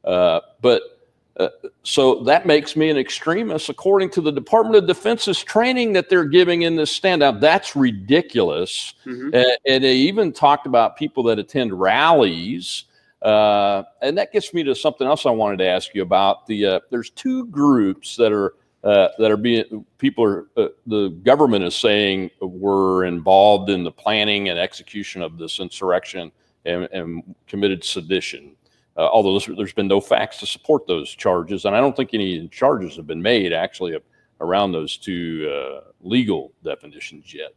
[0.05, 1.00] Uh, but
[1.37, 1.47] uh,
[1.83, 6.25] so that makes me an extremist according to the Department of Defense's training that they're
[6.25, 7.39] giving in this standout.
[7.39, 8.93] That's ridiculous.
[9.05, 9.29] Mm-hmm.
[9.33, 12.85] Uh, and they even talked about people that attend rallies.
[13.21, 16.47] Uh, and that gets me to something else I wanted to ask you about.
[16.47, 20.47] The uh, there's two groups that are uh, that are being people are
[20.87, 26.31] the government is saying were involved in the planning and execution of this insurrection
[26.65, 28.55] and, and committed sedition
[28.97, 31.65] uh, although there's been no facts to support those charges.
[31.65, 33.97] And I don't think any charges have been made actually
[34.39, 37.51] around those two uh, legal definitions yet.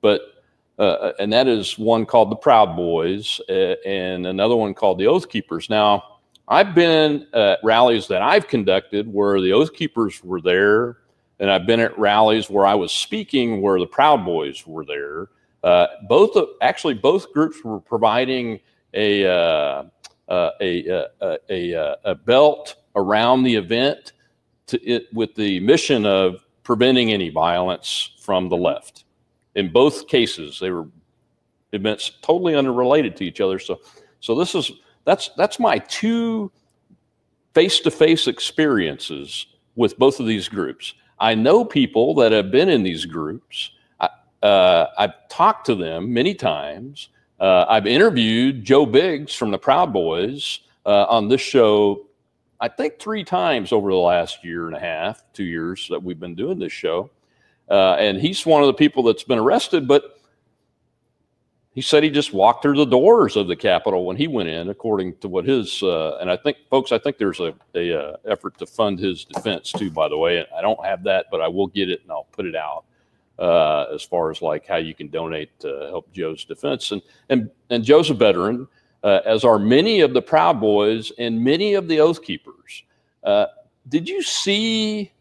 [0.00, 0.22] But
[0.78, 5.06] uh, and that is one called the Proud Boys uh, and another one called the
[5.06, 5.70] Oath Keepers.
[5.70, 10.98] Now, I've been at rallies that I've conducted where the Oath Keepers were there,
[11.38, 15.28] and I've been at rallies where I was speaking where the Proud Boys were there.
[15.62, 18.58] Uh, both actually both groups were providing
[18.94, 19.24] a
[20.28, 21.06] a,
[21.50, 24.12] a, a, belt around the event
[24.72, 29.04] it, with the mission of preventing any violence from the left.
[29.54, 30.86] In both cases, they were
[31.72, 33.58] events totally unrelated to each other.
[33.58, 33.80] So,
[34.20, 34.72] so this is
[35.04, 36.50] that's that's my two
[37.54, 40.94] face-to-face experiences with both of these groups.
[41.20, 43.70] I know people that have been in these groups.
[44.00, 44.08] I,
[44.42, 47.10] uh, I've talked to them many times.
[47.40, 52.06] Uh, I've interviewed Joe Biggs from the Proud Boys uh, on this show,
[52.60, 56.20] I think three times over the last year and a half, two years that we've
[56.20, 57.10] been doing this show.
[57.68, 60.20] Uh, and he's one of the people that's been arrested, but
[61.74, 64.68] he said he just walked through the doors of the Capitol when he went in,
[64.68, 68.16] according to what his uh, and I think, folks, I think there's a, a uh,
[68.26, 69.90] effort to fund his defense too.
[69.90, 72.46] By the way, I don't have that, but I will get it and I'll put
[72.46, 72.84] it out
[73.38, 76.92] uh, as far as like how you can donate to help Joe's defense.
[76.92, 78.68] And and and Joe's a veteran,
[79.02, 82.84] uh, as are many of the Proud Boys and many of the Oath Keepers.
[83.22, 83.46] Uh,
[83.88, 85.12] did you see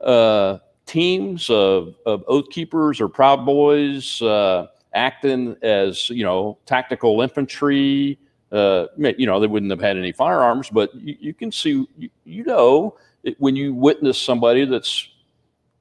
[0.00, 7.22] uh, teams of, of Oath Keepers or Proud Boys uh, acting as you know tactical
[7.22, 8.18] infantry?
[8.50, 12.44] You know they wouldn't have had any firearms, but you, you can see you, you
[12.44, 12.96] know
[13.38, 15.08] when you witness somebody that's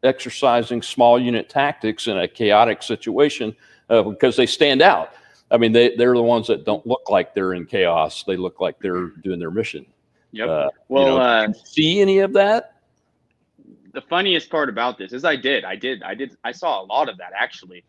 [0.03, 3.55] exercising small unit tactics in a chaotic situation
[3.89, 5.13] uh, because they stand out.
[5.51, 8.23] I mean, they, they're the ones that don't look like they're in chaos.
[8.23, 9.85] They look like they're doing their mission.
[10.31, 10.47] Yep.
[10.49, 12.75] Uh, well, you know, uh, see any of that?
[13.93, 16.85] The funniest part about this is I did, I did, I did, I saw a
[16.85, 17.83] lot of that actually,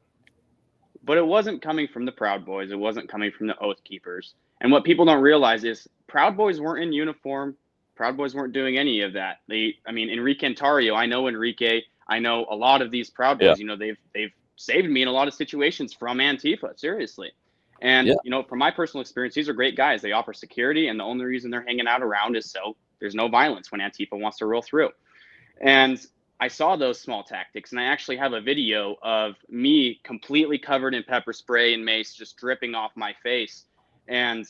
[1.04, 2.72] but it wasn't coming from the Proud Boys.
[2.72, 4.34] It wasn't coming from the Oath Keepers.
[4.60, 7.56] And what people don't realize is Proud Boys weren't in uniform.
[7.94, 9.42] Proud Boys weren't doing any of that.
[9.48, 13.38] They, I mean, Enrique Tarrio, I know Enrique I know a lot of these Proud
[13.38, 13.54] Boys, yeah.
[13.56, 16.78] you know, they've they've saved me in a lot of situations from Antifa.
[16.78, 17.32] Seriously.
[17.80, 18.14] And Yeah.
[18.24, 20.02] you know, from my personal experience, these are great guys.
[20.02, 23.28] They offer security, and the only reason they're hanging out around is so there's no
[23.28, 24.90] violence when Antifa wants to roll through.
[25.60, 26.04] And
[26.38, 30.94] I saw those small tactics, and I actually have a video of me completely covered
[30.94, 33.64] in pepper spray and mace, just dripping off my face.
[34.08, 34.46] And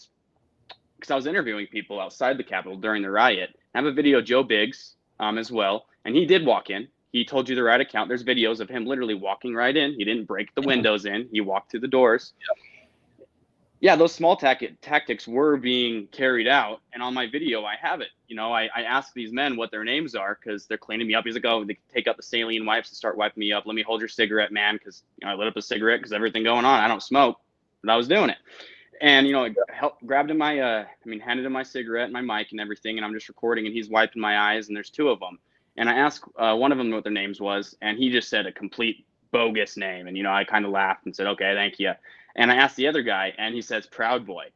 [0.96, 4.18] because I was interviewing people outside the Capitol during the riot, I have a video
[4.18, 6.88] of Joe Biggs um, as well, and he did walk in.
[7.12, 8.08] He told you the right account.
[8.08, 9.92] There's videos of him literally walking right in.
[9.92, 11.28] He didn't break the windows in.
[11.30, 12.32] He walked through the doors.
[13.80, 18.00] Yeah, those small tac- tactics were being carried out, and on my video, I have
[18.00, 18.10] it.
[18.28, 21.14] You know, I, I asked these men what their names are because they're cleaning me
[21.14, 21.24] up.
[21.24, 23.66] He's like, "Oh, they take up the saline wipes and start wiping me up.
[23.66, 26.12] Let me hold your cigarette, man, because you know I lit up a cigarette because
[26.12, 26.80] everything going on.
[26.80, 27.40] I don't smoke,
[27.82, 28.38] but I was doing it."
[29.00, 32.04] And you know, I helped, grabbed him my, uh, I mean, handed him my cigarette
[32.04, 34.76] and my mic and everything, and I'm just recording, and he's wiping my eyes, and
[34.76, 35.40] there's two of them,
[35.76, 38.46] and I asked uh, one of them what their names was, and he just said
[38.46, 41.78] a complete bogus name, and you know, I kind of laughed and said, "Okay, thank
[41.78, 41.92] you."
[42.36, 44.46] And I asked the other guy, and he says Proud Boy.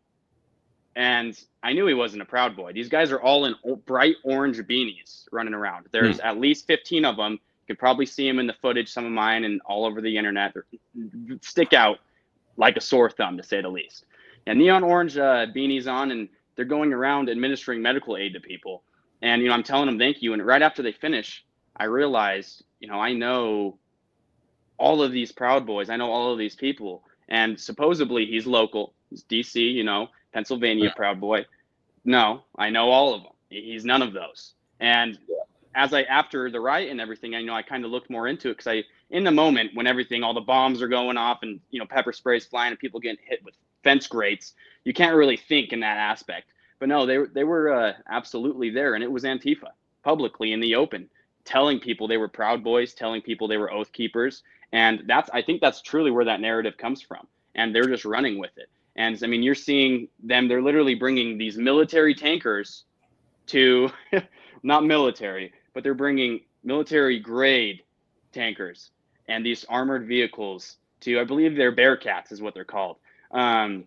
[0.94, 2.72] And I knew he wasn't a Proud Boy.
[2.72, 5.86] These guys are all in bright orange beanies running around.
[5.92, 7.32] There's at least 15 of them.
[7.32, 10.16] You could probably see them in the footage, some of mine, and all over the
[10.16, 10.54] internet.
[10.54, 11.98] They stick out
[12.56, 14.06] like a sore thumb, to say the least.
[14.46, 18.82] And neon orange uh, beanies on, and they're going around administering medical aid to people.
[19.22, 20.32] And you know, I'm telling them thank you.
[20.32, 21.44] And right after they finish,
[21.76, 23.78] I realized, you know, I know
[24.78, 25.90] all of these Proud Boys.
[25.90, 28.94] I know all of these people and supposedly he's local.
[29.10, 31.44] He's DC, you know, Pennsylvania Proud Boy.
[32.04, 33.32] No, I know all of them.
[33.48, 34.54] He's none of those.
[34.80, 35.18] And
[35.74, 38.48] as I after the riot and everything, I know I kind of looked more into
[38.50, 41.60] it because I, in the moment when everything, all the bombs are going off and
[41.70, 45.36] you know pepper sprays flying and people getting hit with fence grates, you can't really
[45.36, 46.48] think in that aspect.
[46.78, 49.70] But no, they they were uh, absolutely there, and it was Antifa
[50.02, 51.08] publicly in the open,
[51.44, 55.42] telling people they were Proud Boys, telling people they were Oath Keepers, and that's I
[55.42, 58.68] think that's truly where that narrative comes from, and they're just running with it.
[58.96, 62.84] And I mean, you're seeing them; they're literally bringing these military tankers
[63.48, 63.90] to,
[64.62, 67.82] not military, but they're bringing military grade
[68.32, 68.90] tankers
[69.28, 72.96] and these armored vehicles to, I believe they're Bearcats is what they're called,
[73.30, 73.84] um,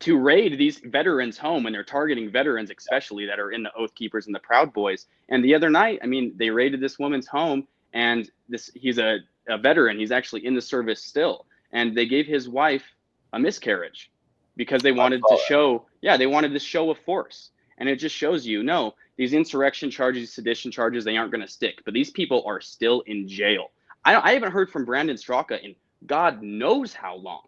[0.00, 3.94] to raid these veterans' home, and they're targeting veterans especially that are in the Oath
[3.94, 5.06] Keepers and the Proud Boys.
[5.28, 9.18] And the other night, I mean, they raided this woman's home, and this he's a,
[9.48, 9.98] a veteran.
[9.98, 12.84] He's actually in the service still, and they gave his wife
[13.32, 14.10] a miscarriage
[14.56, 15.40] because they wanted to oh.
[15.46, 19.32] show, yeah, they wanted to show a force, and it just shows you, no, these
[19.32, 21.82] insurrection charges, sedition charges, they aren't going to stick.
[21.84, 23.70] But these people are still in jail.
[24.04, 27.42] I, don't, I haven't heard from Brandon Straka in God knows how long.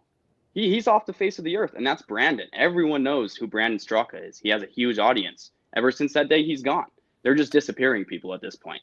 [0.53, 2.47] He, he's off the face of the earth, and that's Brandon.
[2.53, 4.39] Everyone knows who Brandon Straka is.
[4.39, 5.51] He has a huge audience.
[5.75, 6.87] Ever since that day, he's gone.
[7.21, 8.81] They're just disappearing people at this point.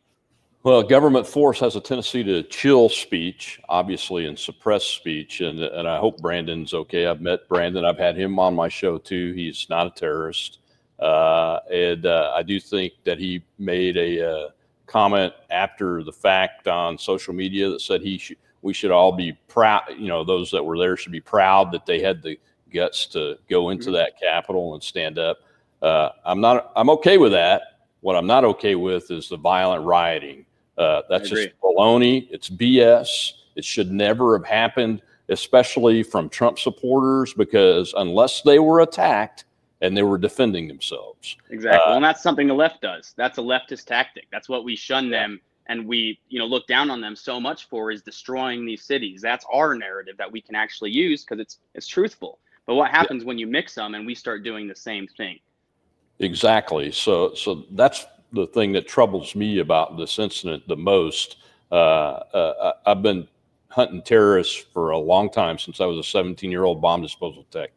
[0.62, 5.40] Well, government force has a tendency to chill speech, obviously, and suppress speech.
[5.40, 7.06] And, and I hope Brandon's okay.
[7.06, 7.84] I've met Brandon.
[7.84, 9.32] I've had him on my show too.
[9.32, 10.58] He's not a terrorist.
[10.98, 14.48] Uh, and uh, I do think that he made a uh,
[14.86, 19.32] comment after the fact on social media that said he should, we should all be
[19.48, 22.38] proud, you know, those that were there should be proud that they had the
[22.72, 23.94] guts to go into Mhm.
[23.94, 25.38] that Capitol and stand up.
[25.82, 27.62] Uh, I'm not, I'm okay with that.
[28.00, 30.46] What I'm not okay with is the violent rioting.
[30.76, 32.28] Uh, that's just baloney.
[32.30, 33.32] It's BS.
[33.56, 39.44] It should never have happened, especially from Trump supporters, because unless they were attacked
[39.80, 41.36] and they were defending themselves.
[41.50, 41.92] Exactly.
[41.92, 43.14] Uh, and that's something the left does.
[43.16, 44.26] That's a leftist tactic.
[44.30, 47.68] That's what we shun them and we, you know, look down on them so much
[47.68, 49.20] for is destroying these cities.
[49.20, 52.38] That's our narrative that we can actually use because it's it's truthful.
[52.66, 55.38] But what happens when you mix them and we start doing the same thing?
[56.18, 56.90] Exactly.
[56.90, 61.36] So, so that's the thing that troubles me about this incident the most.
[61.70, 63.28] Uh, uh, I've been
[63.68, 67.44] hunting terrorists for a long time since I was a 17 year old bomb disposal
[67.50, 67.70] tech.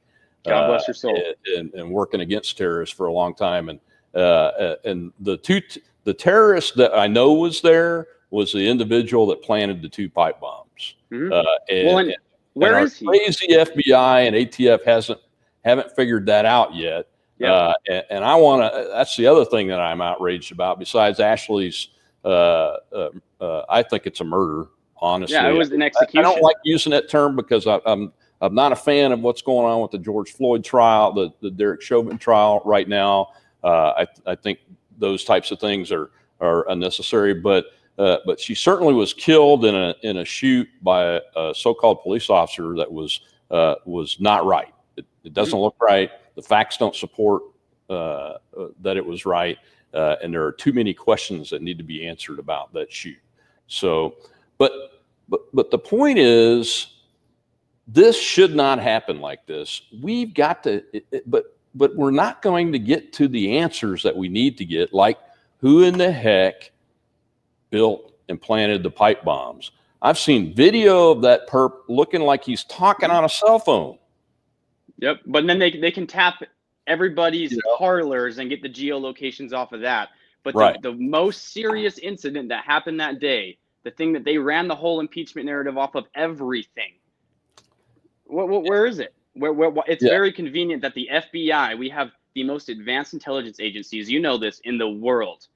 [0.46, 1.22] God Uh, bless your soul.
[1.58, 3.70] and, and working against terrorists for a long time.
[3.70, 3.80] And
[4.16, 5.62] uh, uh, and the two
[6.04, 10.40] the terrorist that I know was there was the individual that planted the two pipe
[10.40, 10.96] bombs.
[11.12, 11.32] Mhm.
[11.32, 12.16] Uh, and, Well, and
[12.54, 13.06] Where and is he?
[13.06, 15.20] Crazy FBI and ATF hasn't
[15.64, 17.08] haven't figured that out yet.
[17.38, 17.54] Yeah.
[17.54, 18.90] Uh, and, and I want to.
[18.92, 20.78] That's the other thing that I'm outraged about.
[20.80, 21.90] Besides Ashli's,
[22.26, 22.28] uh,
[22.94, 23.10] uh,
[23.40, 24.68] uh, I think it's a murder.
[25.02, 26.20] Honestly, Yeah, it was an I, execution.
[26.20, 29.42] I don't like using that term because I, I'm I'm not a fan of what's
[29.42, 33.30] going on with the George Floyd trial, the the Derek Chauvin trial right now.
[33.64, 34.60] Uh, I I think
[35.00, 37.66] those types of things are are unnecessary, but.
[37.98, 42.02] Uh, but she certainly was killed in a in a shoot by a, a so-called
[42.02, 43.20] police officer that was
[43.52, 44.74] uh, was not right.
[44.96, 46.10] It, it doesn't look right.
[46.36, 47.44] The facts don't support
[47.90, 48.38] uh, uh,
[48.84, 49.58] that it was right,
[49.94, 53.18] uh, and there are too many questions that need to be answered about that shoot.
[53.68, 54.16] So,
[54.58, 54.72] but
[55.28, 57.02] but but the point is,
[57.86, 59.82] this should not happen like this.
[60.02, 64.04] We've got to, it, it, but but we're not going to get to the answers
[64.04, 65.18] that we need to get, like
[65.60, 66.72] who in the heck
[67.70, 69.72] built and planted the pipe bombs.
[70.02, 73.98] I've seen video of that perp looking like he's talking on a cell phone.
[74.98, 76.44] Yep, but then they they can tap
[76.86, 80.10] everybody's Parlers and get the geolocations off of that.
[80.44, 80.82] But Right.
[80.82, 84.76] the, the most serious incident that happened that day, the thing that they ran the
[84.76, 86.94] whole impeachment narrative off of everything.
[88.26, 89.14] What, what, where is it?
[89.34, 90.10] Where, where, wh- it's Yeah.
[90.10, 94.60] very convenient that the FBI, we have the most advanced intelligence agencies, you know this,
[94.62, 95.48] in the world.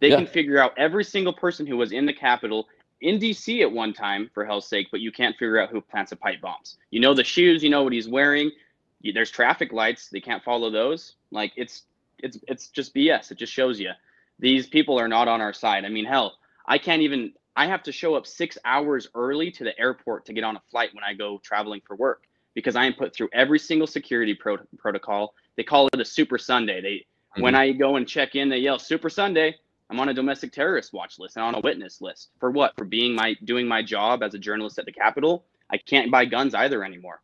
[0.00, 0.16] They Yeah.
[0.16, 2.68] can figure out every single person who was in the Capitol
[3.00, 6.10] in DC at one time, for hell's sake, but you can't figure out who plants
[6.10, 6.78] the pipe bombs.
[6.90, 8.50] You know the shoes, you know what he's wearing.
[9.02, 11.16] You- There's traffic lights, they can't follow those.
[11.30, 11.84] Like it's
[12.20, 13.30] it's it's just BS.
[13.30, 13.90] It just shows you
[14.38, 15.84] these people are not on our side.
[15.84, 17.34] I mean, hell, I can't even.
[17.56, 20.62] I have to show up six hours early to the airport to get on a
[20.70, 24.34] flight when I go traveling for work because I am put through every single security
[24.34, 25.34] pro- protocol.
[25.56, 26.80] They call it a Super Sunday.
[26.80, 27.06] They
[27.40, 29.56] when I go and check in, they yell Super Sunday.
[29.90, 32.74] I'm on a domestic terrorist watch list and on a witness list for what?
[32.76, 35.44] For being my doing my job as a journalist at the Capitol.
[35.70, 37.20] I can't buy guns either anymore.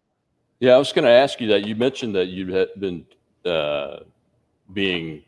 [0.58, 1.66] Yeah, I was going to ask you that.
[1.66, 3.06] You mentioned that you had been
[3.46, 4.00] uh,
[4.72, 5.22] being,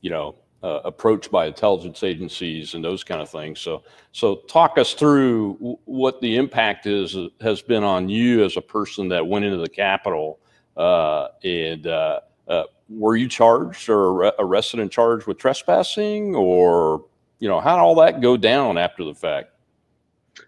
[0.00, 3.60] you know, uh, approached by intelligence agencies and those kind of things.
[3.60, 8.56] So, so talk us through w- what the impact is has been on you as
[8.56, 10.40] a person that went into the Capitol,
[10.78, 17.04] uh, and uh, uh, were you charged or arrested and charged with trespassing, or
[17.40, 19.50] you know, how did all that go down after the fact?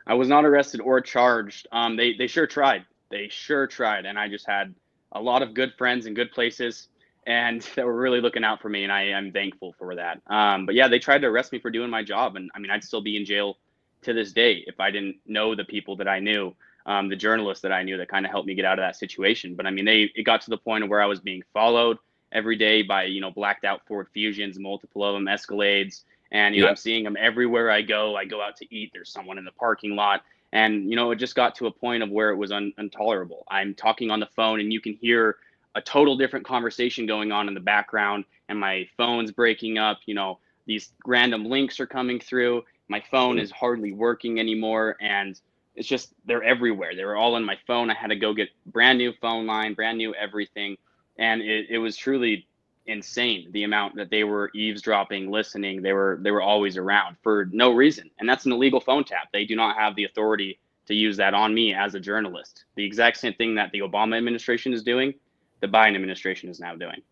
[0.07, 1.69] I was not arrested or charged.
[1.73, 2.87] Um, they they sure tried.
[3.11, 4.75] They sure tried, and I just had
[5.13, 6.89] a lot of good friends and good places,
[7.27, 10.21] and that were really looking out for me, and I am thankful for that.
[10.27, 12.71] Um, but yeah, they tried to arrest me for doing my job, and I mean,
[12.71, 13.59] I'd still be in jail
[14.03, 16.55] to this day if I didn't know the people that I knew,
[16.87, 18.97] um, the journalists that I knew that kind of helped me get out of that
[18.97, 19.55] situation.
[19.55, 21.99] But I mean, they it got to the point of where I was being followed
[22.33, 26.63] every day by you know blacked out Ford Fusions, multiple of them, Escalades, and you
[26.63, 28.17] know I'm seeing them everywhere I go.
[28.17, 28.91] I go out to eat.
[28.93, 32.03] There's someone in the parking lot, and you know it just got to a point
[32.03, 33.45] of where it was un- intolerable.
[33.51, 35.37] I'm talking on the phone, and you can hear
[35.77, 40.01] a total different conversation going on in the background, and my phone's breaking up.
[40.07, 42.65] You know these random links are coming through.
[42.89, 45.39] My phone is hardly working anymore, and
[45.77, 46.97] it's just they're everywhere.
[46.97, 47.91] They were all on my phone.
[47.91, 50.77] I had to go get brand new phone line, brand new everything,
[51.19, 52.47] and it, it was truly
[52.87, 55.83] insane the amount that they were eavesdropping, listening.
[55.83, 59.29] They were they were always around for no reason, and that's an illegal phone tap.
[59.33, 62.65] They do not have the authority to use that on me as a journalist.
[62.77, 65.15] The exact same thing that the Obama administration is doing,
[65.61, 67.03] the Biden administration is now doing.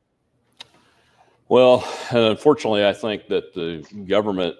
[1.48, 4.57] Well, unfortunately, I think that the government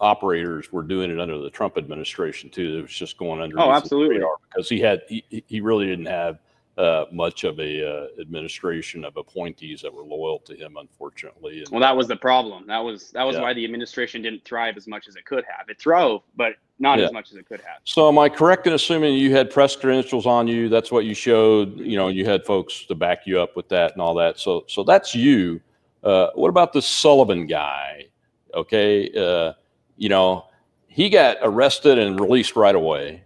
[0.00, 2.78] operators were doing it under the Trump administration too.
[2.78, 3.58] It was just going under.
[3.58, 4.20] Oh, absolutely.
[4.48, 6.38] Because he had, he, he really didn't have
[6.78, 11.58] uh, much of a uh, administration of appointees that were loyal to him, unfortunately.
[11.58, 12.68] And, Well, that was the problem.
[12.68, 13.42] That was that was Yeah.
[13.42, 15.68] why the administration didn't thrive as much as it could have.
[15.68, 17.06] It throve, but not Yeah.
[17.06, 17.80] as much as it could have.
[17.82, 20.68] so, am I correct in assuming you had press credentials on you?
[20.68, 21.80] That's what you showed.
[21.80, 24.38] You know, you had folks to back you up with that and all that.
[24.38, 25.60] So, so that's you.
[26.04, 28.06] Uh, what about the Sullivan guy?
[28.54, 29.54] Okay, uh,
[29.96, 30.46] you know,
[30.86, 33.24] he got arrested and released right away,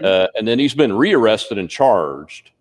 [0.00, 2.52] uh, and then he's been rearrested and charged.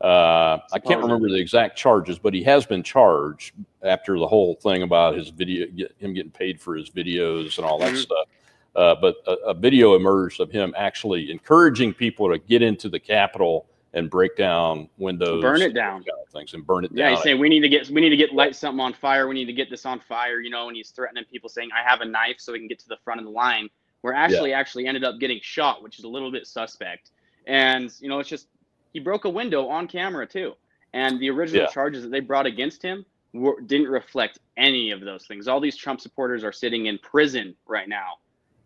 [0.00, 4.54] Uh, I can't remember the exact charges, but he has been charged after the whole
[4.54, 7.96] thing about his video, get, him getting paid for his videos and all that Mhm.
[8.02, 8.26] stuff.
[8.74, 12.98] Uh, but a, a video emerged of him actually encouraging people to get into the
[13.00, 16.04] Capitol and break down windows, Burn it down.
[16.04, 17.10] kind of things, and burn it Yeah, down.
[17.10, 19.26] Yeah, he's saying we need to get we need to get light something on fire.
[19.28, 20.68] We need to get this on fire, you know.
[20.68, 22.98] And he's threatening people, saying, "I have a knife, so we can get to the
[23.04, 23.68] front of the line."
[24.02, 27.10] Where Ashli actually ended up getting shot, which is a little bit suspect.
[27.46, 28.46] And you know, it's just
[28.92, 30.54] he broke a window on camera too.
[30.92, 31.68] And the original Yeah.
[31.70, 35.46] charges that they brought against him were, didn't reflect any of those things.
[35.48, 38.18] All these Trump supporters are sitting in prison right now,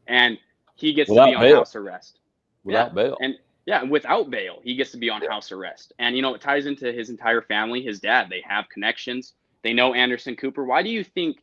[0.06, 0.38] and
[0.74, 1.56] he gets to be on bail.
[1.56, 2.18] house arrest.
[2.64, 2.94] without yeah.
[2.94, 3.16] bail.
[3.20, 5.30] And yeah, without bail, he gets to be on Yeah.
[5.30, 5.92] house arrest.
[5.98, 8.28] And you know, it ties into his entire family, his dad.
[8.30, 9.34] They have connections.
[9.62, 10.64] They know Anderson Cooper.
[10.64, 11.42] Why do you think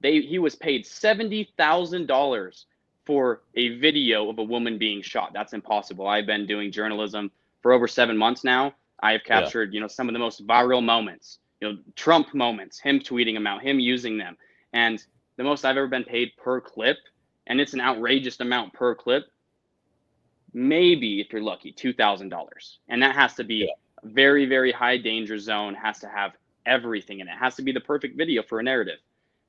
[0.00, 2.66] they he was paid seventy thousand dollars
[3.04, 5.32] for a video of a woman being shot?
[5.32, 6.06] That's impossible.
[6.06, 7.30] I've been doing journalism
[7.62, 8.74] for over seven months now.
[9.02, 9.50] I have Yeah.
[9.50, 13.34] captured, you know, some of the most viral moments, you know, Trump moments, him tweeting
[13.34, 14.36] them out, him using them.
[14.72, 15.02] And
[15.36, 16.98] the most I've ever been paid per clip,
[17.46, 19.24] and it's an outrageous amount per clip,
[20.52, 23.74] maybe if you're lucky, two thousand dollars, and that has to be Yeah.
[24.04, 25.74] very, very high danger zone.
[25.74, 26.32] Has to have
[26.66, 27.36] everything in it.
[27.38, 28.98] Has to be the perfect video for a narrative,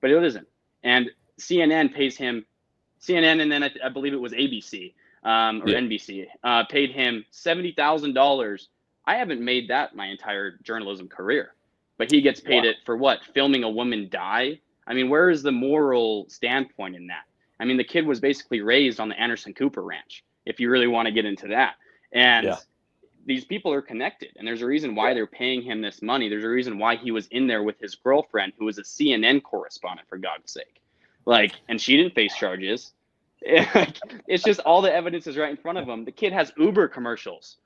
[0.02, 0.48] but it isn't.
[0.84, 1.10] And
[1.40, 2.46] CNN pays him,
[3.00, 4.94] CNN, and then I, I believe it was ABC,
[5.24, 5.78] um, or Yeah.
[5.80, 8.70] NBC, uh, paid him seventy thousand dollars.
[9.06, 11.54] I haven't made that my entire journalism career,
[11.98, 12.70] but he gets paid Wow.
[12.70, 13.20] it for what?
[13.34, 14.60] Filming a woman die.
[14.88, 17.24] I mean, where is the moral standpoint in that?
[17.60, 20.24] I mean, the kid was basically raised on the Anderson Cooper Ranch.
[20.46, 21.76] If you really want to get into that,
[22.12, 22.58] and Yeah.
[23.26, 26.28] these people are connected, and there's a reason why they're paying him this money.
[26.30, 29.42] There's a reason why he was in there with his girlfriend, who was a CNN
[29.44, 30.82] correspondent, for God's sake.
[31.26, 32.94] Like, and she didn't face charges.
[33.42, 36.06] It's just all the evidence is right in front of him.
[36.06, 37.58] The kid has Uber commercials.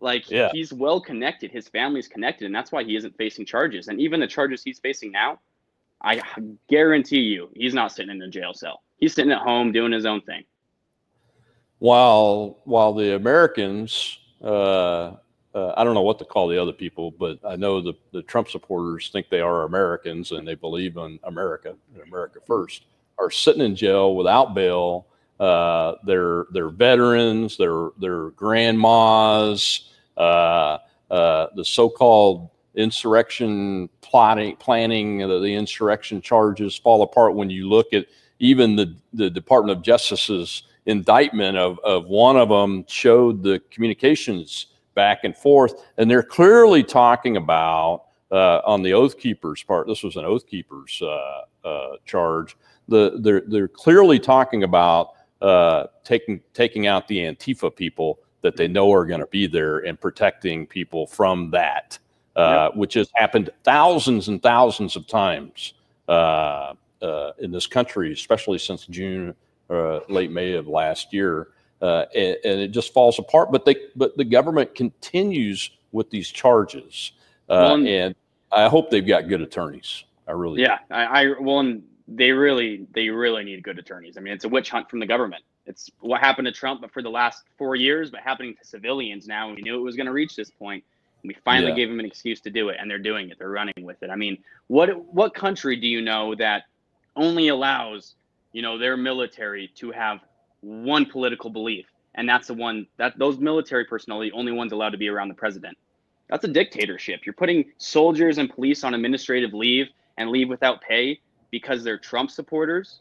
[0.00, 0.50] Like Yeah.
[0.50, 3.88] he's well connected, his family's connected, and that's why he isn't facing charges.
[3.88, 5.40] And even the charges he's facing now,
[6.02, 6.22] I
[6.68, 8.82] guarantee you, he's not sitting in a jail cell.
[8.98, 10.44] He's sitting at home doing his own thing.
[11.78, 15.14] while while the Americans, uh,
[15.54, 18.22] uh, I don't know what to call the other people, but I know the, the
[18.22, 22.84] Trump supporters think they are Americans and they believe in America America first,
[23.18, 25.06] are sitting in jail without bail.
[25.38, 30.78] Uh, they're they're veterans, they're they're grandmas, uh,
[31.10, 37.92] uh, the so-called insurrection plotting planning the, the insurrection charges fall apart when you look
[37.92, 38.06] at
[38.38, 44.66] even the the Department of Justice's indictment of, of one of them showed the communications
[44.94, 50.02] back and forth and they're clearly talking about uh, on the oath keepers part this
[50.02, 52.56] was an oath keepers uh, uh, charge
[52.88, 58.66] the, they're, they're clearly talking about uh, taking taking out the antifa people that they
[58.66, 61.98] know are going to be there and protecting people from that
[62.34, 65.74] uh, which has happened thousands and thousands of times
[66.08, 69.32] uh, uh, in this country especially since june
[69.70, 71.48] uh, late May of last year,
[71.82, 73.52] uh, and, and it just falls apart.
[73.52, 77.12] But they, but the government continues with these charges,
[77.48, 78.14] uh, Well, and-
[78.50, 80.04] I hope they've got good attorneys.
[80.26, 84.16] I really, Yeah, I, I well, and they really, they really need good attorneys.
[84.16, 85.42] I mean, it's a witch hunt from the government.
[85.66, 89.26] It's what happened to Trump, but for the last four years, but happening to civilians
[89.26, 89.52] now.
[89.52, 90.82] We knew it was going to reach this point,
[91.22, 91.76] and we finally Yeah.
[91.76, 93.38] gave them an excuse to do it, and they're doing it.
[93.38, 94.08] They're running with it.
[94.08, 94.38] I mean,
[94.68, 96.64] what what country do you know that
[97.14, 98.14] only allows
[98.54, 100.20] you know their military to have
[100.62, 104.90] one political belief, and that's the one that those military personnel the only ones allowed
[104.90, 105.76] to be around the president?
[106.30, 107.26] That's a dictatorship.
[107.26, 111.20] You're putting soldiers and police on administrative leave and leave without pay
[111.50, 113.00] because they're Trump supporters.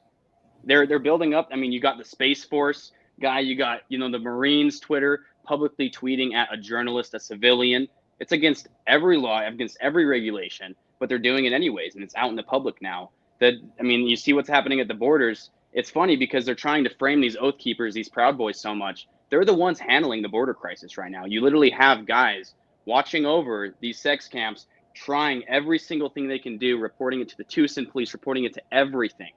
[0.63, 1.49] They're they're building up.
[1.51, 5.25] I mean, you got the Space Force guy, you got you know the Marines Twitter
[5.43, 7.87] publicly tweeting at a journalist, a civilian.
[8.19, 12.29] It's against every law, against every regulation, but they're doing it anyways, and it's out
[12.29, 13.11] in the public now.
[13.39, 15.51] That I mean, you see what's happening at the borders.
[15.73, 19.07] It's funny because they're trying to frame these oath keepers, these proud boys, so much.
[19.29, 21.25] They're the ones handling the border crisis right now.
[21.25, 24.65] You literally have guys watching over these sex camps,
[24.97, 28.53] trying every single thing they can do, reporting it to the Tucson police, reporting it
[28.53, 29.31] to everything.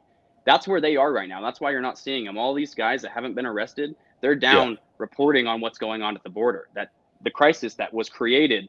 [0.46, 1.40] That's where they are right now.
[1.42, 2.38] That's why you're not seeing them.
[2.38, 6.22] All these guys that haven't been arrested, they're down reporting on what's going on at
[6.22, 6.68] the border.
[6.74, 6.90] That
[7.22, 8.68] the crisis that was created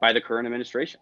[0.00, 1.00] by the current administration.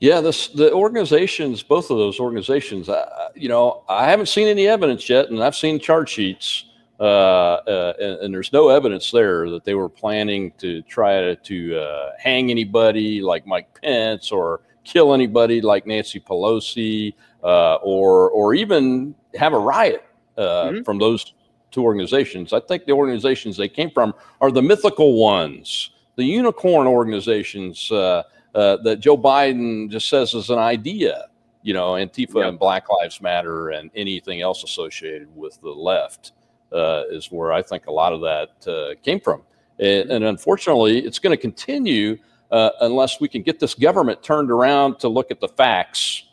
[0.00, 0.20] yeah.
[0.20, 2.88] This the organizations, both of those organizations.
[2.88, 6.64] Uh, you know, I haven't seen any evidence yet, and I've seen charge sheets.
[7.00, 11.36] Uh, uh, and, and there's no evidence there that they were planning to try to,
[11.36, 18.30] to uh, hang anybody like Mike Pence or kill anybody like Nancy Pelosi uh, or
[18.30, 20.04] or even have a riot
[20.36, 20.84] uh, Mhm.
[20.84, 21.34] from those
[21.70, 22.52] two organizations.
[22.52, 28.22] I think the organizations they came from are the mythical ones, the unicorn organizations uh,
[28.54, 31.26] uh, that Joe Biden just says is an idea.
[31.62, 32.48] You know, Antifa Yep.
[32.48, 36.32] and Black Lives Matter and anything else associated with the left
[36.72, 39.42] is where I think a lot of that uh, came from.
[39.78, 42.18] And, and unfortunately, it's going to continue
[42.50, 46.24] uh, unless we can get this government turned around to look at the facts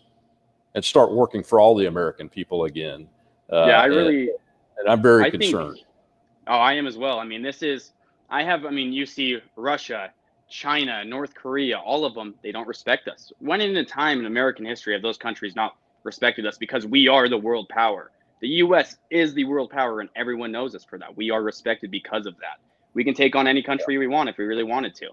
[0.74, 3.08] and start working for all the American people again.
[3.52, 4.30] Uh, yeah, I really,
[4.78, 5.80] and I'm very I think- concerned.
[6.48, 7.18] Oh, I am as well.
[7.18, 7.94] I mean, this is,
[8.30, 10.12] I have, I mean, you see Russia,
[10.48, 13.34] China, North Korea, all of them, they don't respect us.
[13.40, 17.08] When in a time in American history have those countries not respected us because we
[17.08, 18.12] are the world power?
[18.42, 21.16] The US is the world power, and everyone knows us for that.
[21.16, 22.60] We are respected because of that.
[22.94, 25.10] We can take on any country we want if we really wanted to.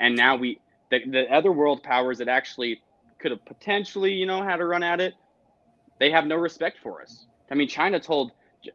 [0.00, 0.60] And now we,
[0.90, 2.80] the, the other world powers that actually
[3.18, 5.14] could have potentially, you know, had a run at it,
[5.98, 7.26] they have no respect for us.
[7.50, 8.32] I mean, China told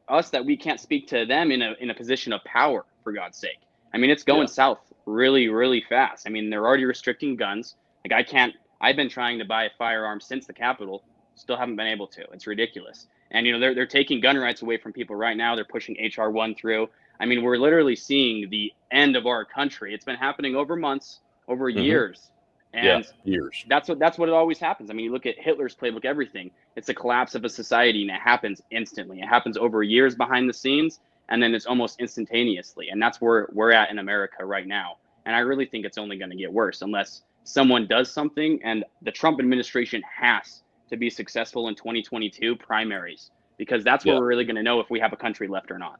[0.07, 3.11] us that we can't speak to them in a in a position of power for
[3.11, 3.59] God's sake.
[3.93, 4.45] I mean, it's going Yeah.
[4.47, 6.27] south really really fast.
[6.27, 7.75] I mean, they're already restricting guns.
[8.05, 11.03] Like I can't I've been trying to buy a firearm since the Capitol,
[11.35, 12.21] still haven't been able to.
[12.31, 13.07] It's ridiculous.
[13.31, 15.55] And you know, they're they're taking gun rights away from people right now.
[15.55, 16.89] They're pushing HR 1 through.
[17.19, 19.93] I mean, we're literally seeing the end of our country.
[19.93, 21.83] It's been happening over months, over Mhm.
[21.83, 22.31] years.
[22.73, 23.65] And yeah, years.
[23.67, 24.91] that's what that's what it always happens.
[24.91, 26.51] I mean, you look at Hitler's playbook, everything.
[26.75, 29.19] It's a collapse of a society, and it happens instantly.
[29.19, 30.99] It happens over years behind the scenes,
[31.29, 32.89] and then it's almost instantaneously.
[32.89, 34.97] And that's where we're at in America right now.
[35.25, 38.59] And I really think it's only going to get worse unless someone does something.
[38.63, 44.19] And the Trump administration has to be successful in 2022 primaries because that's where Yeah.
[44.19, 45.99] we're really going to know if we have a country left or not.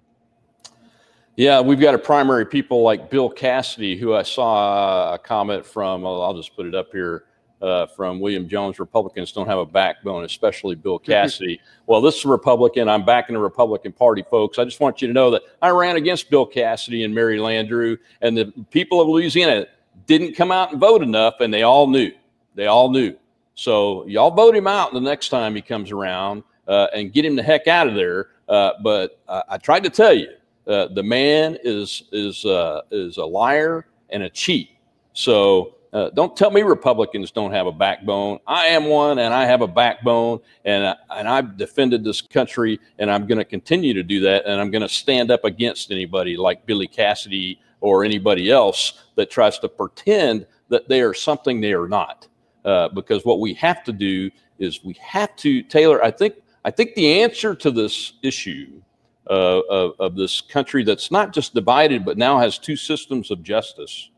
[1.36, 6.06] Yeah, we've got a primary people like Bill Cassidy, who I saw a comment from.
[6.06, 7.24] I'll just put it up here
[7.62, 8.78] uh, from William Jones.
[8.78, 11.62] Republicans don't have a backbone, especially Bill Cassidy.
[11.88, 12.90] well, this is a Republican.
[12.90, 14.60] I'm backing the Republican Party, folks.
[14.60, 17.98] I just want you to know that I ran against Bill Cassidy and Mary Landrieu,
[18.22, 19.68] and the people of Louisiana
[20.08, 22.12] didn't come out and vote enough, and they all knew.
[22.56, 23.16] They all knew.
[23.60, 27.36] So y'all vote him out the next time he comes around uh, and get him
[27.36, 28.30] the heck out of there.
[28.48, 30.30] Uh, but I, I tried to tell you,
[30.66, 34.70] uh, the man is is uh, is a liar and a cheat.
[35.12, 38.40] So uh, don't tell me Republicans don't have a backbone.
[38.48, 43.12] I am one, and I have a backbone, and and I've defended this country, and
[43.12, 46.38] I'm going to continue to do that, and I'm going to stand up against anybody
[46.38, 51.74] like Billy Cassidy or anybody else that tries to pretend that they are something they
[51.74, 52.30] are not.
[52.70, 56.04] Uh, because what we have to do is we have to tailor.
[56.04, 58.80] I think I think the answer to this issue
[59.28, 63.42] uh, of, of this country that's not just divided, but now has two systems of
[63.42, 64.12] justice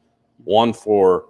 [0.43, 1.27] one for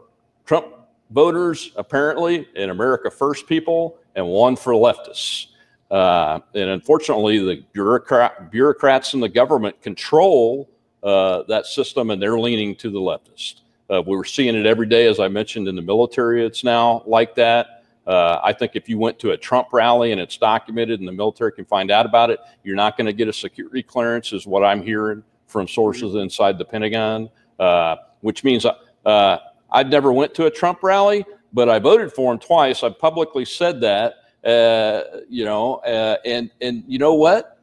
[0.47, 0.65] Trump
[1.11, 5.47] voters, apparently, and America First people, and one for leftists.
[5.91, 10.67] Uh, and unfortunately, the bureaucrat, bureaucrats in the government control
[11.03, 13.61] uh, that system, and they're leaning to the leftist.
[13.91, 16.45] Uh, we're seeing it every day, as I mentioned in the military.
[16.45, 17.83] It's now like that.
[18.07, 21.13] Uh, I think if you went to a Trump rally and it's documented and the
[21.13, 24.47] military can find out about it, you're not going to get a security clearance, is
[24.47, 27.29] what I'm hearing from sources inside the Pentagon.
[27.59, 29.37] Uh, which means uh,
[29.71, 31.23] I never went to a Trump rally,
[31.53, 32.83] but I voted for him twice.
[32.83, 34.15] I publicly said that.
[34.43, 37.59] Uh, you know, uh, and and you know what?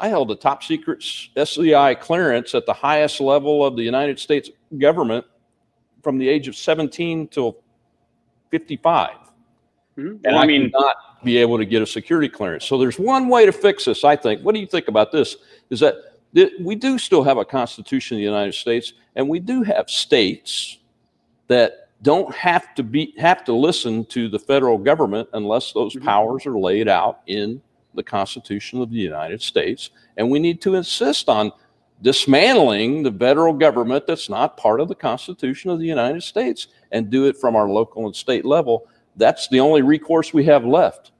[0.00, 1.04] I held a top secret
[1.36, 4.48] SCI clearance at the highest level of the United States
[4.78, 5.26] government
[6.02, 7.58] from the age of 17 till
[8.50, 9.10] 55.
[9.98, 10.20] Mhm.
[10.24, 12.64] And I, I mean, not be able to get a security clearance.
[12.64, 14.40] So there's one way to fix this, I think.
[14.40, 15.36] What do you think about this?
[15.68, 15.96] Is that
[16.34, 19.90] th- we do still have a constitution of the United States, and we do have
[19.90, 20.78] states
[21.48, 26.04] that don't have to be have to listen to the federal government unless those Mhm.
[26.04, 27.60] powers are laid out in
[27.94, 29.90] the Constitution of the United States.
[30.16, 31.52] And we need to insist on
[32.02, 37.10] dismantling the federal government that's not part of the Constitution of the United States and
[37.10, 38.88] do it from our local and state level.
[39.16, 41.12] That's the only recourse we have left,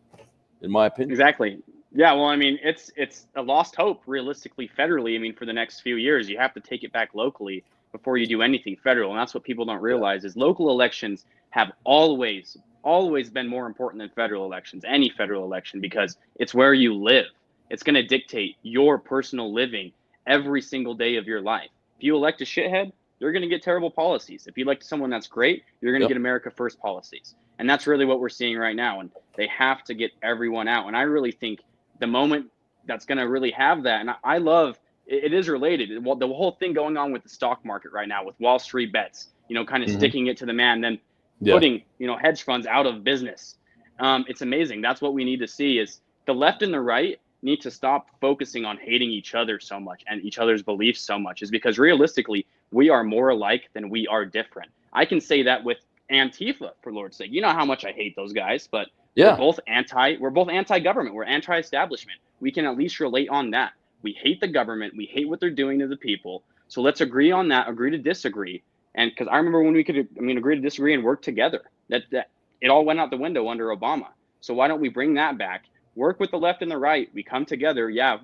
[0.62, 1.10] in my opinion.
[1.10, 1.58] Exactly.
[1.92, 5.16] Yeah, well, I mean, it's it's a lost hope realistically federally.
[5.16, 8.16] I mean, for the next few years, you have to take it back locally before
[8.16, 12.56] you do anything federal, and that's what people don't realize is local elections have always
[12.82, 17.26] always been more important than federal elections, any federal election because it's where you live.
[17.70, 19.92] It's going to dictate your personal living
[20.26, 21.70] every single day of your life.
[21.98, 24.46] If you elect a shithead, you're going to get terrible policies.
[24.46, 26.10] If you elect someone that's great, you're going to Yep.
[26.10, 27.34] get America first policies.
[27.58, 29.00] And that's really what we're seeing right now.
[29.00, 30.86] And they have to get everyone out.
[30.86, 31.60] And I really think
[32.00, 32.46] the moment
[32.86, 36.04] that's going to really have that, and I, love it, it is related.
[36.04, 38.92] Well, the whole thing going on with the stock market right now with Wall Street
[38.92, 39.96] bets, you know, kind of Mhm.
[39.96, 40.98] sticking it to the man, then
[41.40, 41.54] Yeah.
[41.54, 43.56] putting you know hedge funds out of business.
[43.98, 44.80] Um, it's amazing.
[44.80, 48.08] That's what we need to see is the left and the right need to stop
[48.20, 51.78] focusing on hating each other so much and each other's beliefs so much is because
[51.78, 54.70] realistically we are more alike than we are different.
[54.92, 55.78] I can say that with
[56.10, 57.30] Antifa for Lord's sake.
[57.32, 59.32] You know how much I hate those guys, but Yeah.
[59.32, 61.14] we're both anti we're both anti-government.
[61.14, 62.18] We're anti-establishment.
[62.40, 63.72] We can at least relate on that.
[64.02, 64.94] We hate the government.
[64.96, 66.42] We hate what they're doing to the people.
[66.68, 68.62] So let's agree on that, agree to disagree.
[68.94, 71.62] And because I remember when we could, I mean, agree to disagree and work together.
[71.88, 72.30] That that
[72.60, 74.08] it all went out the window under Obama.
[74.40, 75.64] So why don't we bring that back?
[75.94, 77.08] Work with the left and the right.
[77.14, 77.90] We come together.
[77.90, 78.18] Yeah,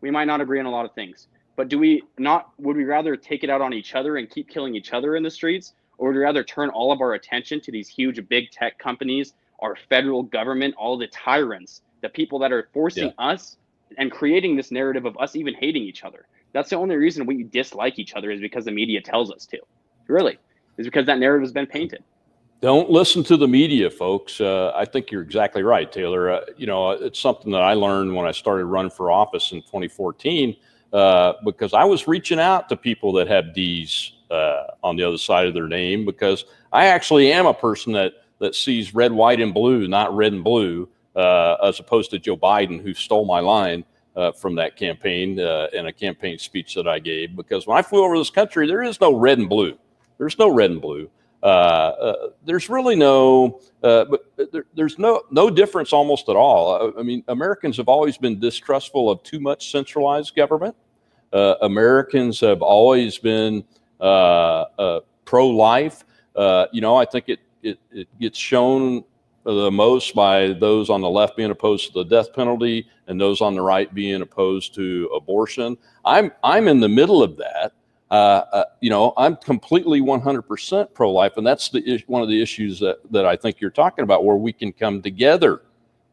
[0.00, 2.50] we might not agree on a lot of things, but do we not?
[2.58, 5.22] Would we rather take it out on each other and keep killing each other in
[5.22, 8.50] the streets, or would we rather turn all of our attention to these huge big
[8.50, 13.56] tech companies, our federal government, all the tyrants, the people that are forcing us
[13.96, 16.26] and creating this narrative of us even hating each other?
[16.52, 19.58] That's the only reason we dislike each other is because the media tells us to.
[20.08, 20.38] Really,
[20.76, 22.02] is because that narrative has been painted.
[22.60, 24.40] Don't listen to the media, folks.
[24.40, 26.38] Uh, I think you're exactly right, Tayler.
[26.38, 29.60] Uh, you know, it's something that I learned when I started running for office in
[29.62, 30.56] 2014
[30.92, 35.18] uh, because I was reaching out to people that have D's uh, on the other
[35.18, 39.40] side of their name because I actually am a person that that sees red, white,
[39.40, 43.40] and blue, not red and blue, uh, as opposed to Joe Biden, who stole my
[43.40, 43.84] line.
[44.16, 47.82] Uh, from that campaign uh, in a campaign speech that I gave, because when I
[47.82, 49.78] flew over this country, there is no red and blue.
[50.18, 51.10] There's no red and blue.
[51.42, 56.92] Uh, uh, there's really no, uh, but there, there's no no difference almost at all.
[56.96, 60.74] I, I mean, Americans have always been distrustful of too much centralized government,
[61.32, 63.64] uh, Americans have always been
[64.00, 66.04] uh, uh, pro-life.
[66.34, 69.04] Uh, you know, I think it, it it gets shown
[69.44, 73.40] the most by those on the left being opposed to the death penalty and those
[73.40, 75.76] on the right being opposed to abortion.
[76.04, 77.72] I'm I'm in the middle of that.
[78.10, 78.14] Uh,
[78.52, 82.98] uh, you know, I'm completely 100% pro-life, and that's the one of the issues that
[83.10, 85.62] that I think you're talking about, where we can come together.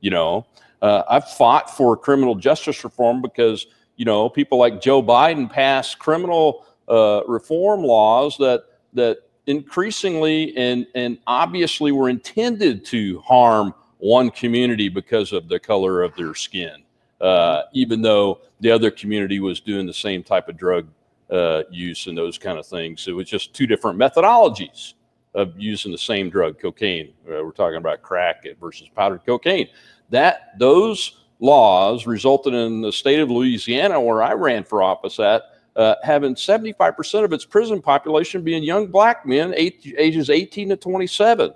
[0.01, 0.45] You know,
[0.81, 5.97] uh, I've fought for criminal justice reform because you know people like Joe Biden passed
[5.99, 14.29] criminal uh, reform laws that that increasingly and and obviously were intended to harm one
[14.31, 16.83] community because of the color of their skin,
[17.21, 20.87] uh, even though the other community was doing the same type of drug
[21.29, 23.07] uh, use and those kind of things.
[23.07, 24.93] It was just two different methodologies
[25.33, 27.13] of using the same drug, cocaine.
[27.27, 29.67] Uh, we're talking about crack versus powdered cocaine.
[30.09, 35.43] That those laws resulted in the state of Louisiana, where I ran for office at,
[35.75, 40.77] uh, having 75% of its prison population being young black men, eight, ages 18 to
[40.77, 41.53] 27.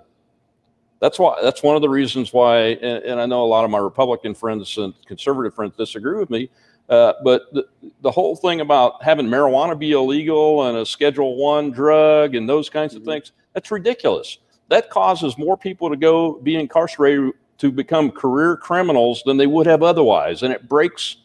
[1.00, 1.38] That's why.
[1.42, 2.58] That's one of the reasons why.
[2.58, 6.28] And, and, I know a lot of my Republican friends and conservative friends disagree with
[6.28, 6.50] me.
[6.90, 7.64] Uh, but the,
[8.02, 12.68] the whole thing about having marijuana be illegal and a Schedule One drug and those
[12.68, 13.12] kinds of mm-hmm.
[13.12, 14.38] things, that's ridiculous.
[14.68, 19.66] That causes more people to go be incarcerated to become career criminals than they would
[19.66, 21.16] have otherwise, and it breaks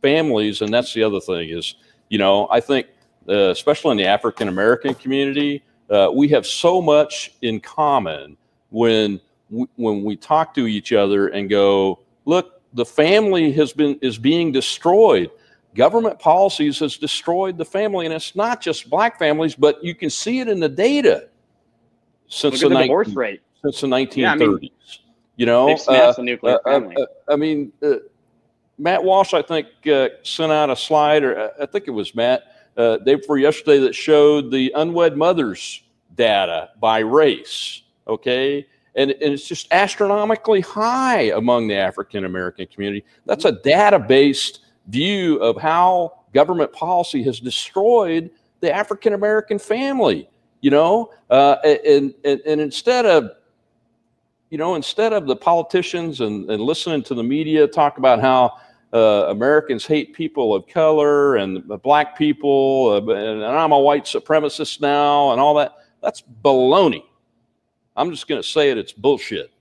[0.00, 0.62] families.
[0.62, 1.74] And that's the other thing is,
[2.08, 2.86] you know, I think
[3.28, 8.36] uh, especially in the African American community, uh, we have so much in common
[8.70, 13.98] when we, when we talk to each other and go, look, the family has been
[14.00, 15.30] is being destroyed.
[15.74, 20.10] Government policies has destroyed the family, and it's not just black families, but you can
[20.10, 21.28] see it in the data
[22.26, 24.16] since the, the divorce rate since the 1930s.
[24.16, 24.70] Yeah, I mean,
[25.36, 26.96] you know, uh, nuclear uh family.
[26.96, 27.96] Uh, I mean, uh,
[28.78, 32.44] Matt Walsh, I think, uh, sent out a slide, or I think it was Matt,
[32.76, 35.82] day before yesterday, that showed the unwed mothers
[36.14, 37.82] data by race.
[38.08, 43.04] Okay, and, and it's just astronomically high among the African American community.
[43.26, 48.30] That's a data based view of how government policy has destroyed
[48.60, 50.28] the African American family.
[50.60, 53.30] You know, uh, and, and and instead of
[54.50, 58.56] you know, instead of the politicians and, and listening to the media talk about how
[58.92, 64.80] uh, Americans hate people of color and black people, uh, and I'm a white supremacist
[64.80, 67.04] now, and all that, that's baloney.
[68.00, 68.78] I'm just going to say it.
[68.78, 69.52] It's bullshit.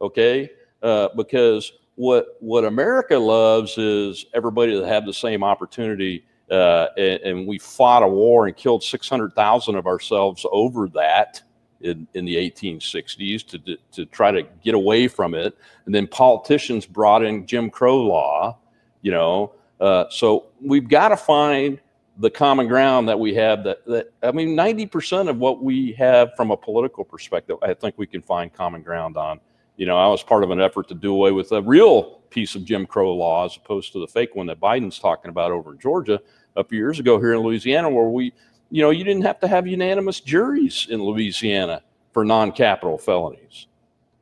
[0.00, 0.50] Okay,
[0.82, 6.24] uh, because what what America loves is everybody to have the same opportunity.
[6.50, 11.42] Uh, and, and, we fought a war and killed 600,000 of ourselves over that
[11.82, 15.58] in, in the 1860s to, to try to get away from it.
[15.84, 18.56] And then politicians brought in Jim Crow law,
[19.02, 19.52] you know.
[19.78, 21.78] Uh, so we've got to find
[22.18, 26.34] the common ground that we have that, that I mean, 90% of what we have
[26.36, 29.40] from a political perspective, I think we can find common ground on.
[29.76, 32.56] You know, I was part of an effort to do away with a real piece
[32.56, 35.72] of Jim Crow law as opposed to the fake one that Biden's talking about over
[35.72, 36.20] in Georgia
[36.56, 38.32] a few years ago here in Louisiana, where we,
[38.70, 43.68] you know, you didn't have to have unanimous juries in Louisiana for non capital felonies.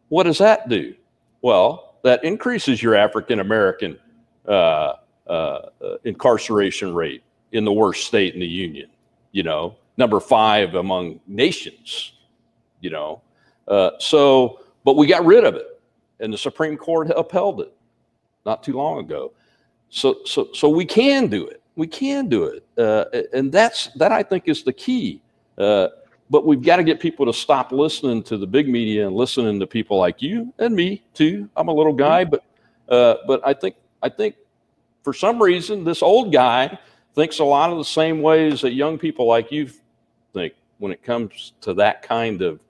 [0.09, 0.95] What does that do?
[1.41, 3.99] Well, that increases your African American
[4.47, 5.63] uh, uh, uh,
[6.05, 7.23] incarceration rate
[7.53, 8.89] in the worst state in the union,
[9.33, 12.13] you know, number five among nations,
[12.81, 13.23] you know.
[13.69, 15.81] Uh, so, but we got rid of it,
[16.21, 17.73] and the Supreme Court upheld it
[18.45, 19.33] not too long ago.
[19.91, 21.63] So, so, so we can do it.
[21.77, 24.13] We can do it, uh, and that's that.
[24.13, 25.21] I think is the key.
[25.59, 25.89] Uh,
[26.31, 29.61] but we've got to get people to stop listening to the big media and listening
[29.61, 31.49] to people like you and me too.
[31.57, 32.45] I'm a little guy, but
[32.89, 34.37] uh, but I think I think
[35.05, 36.79] for some reason this old guy
[37.17, 39.69] thinks a lot of the same ways that young people like you
[40.33, 42.61] think when it comes to that kind of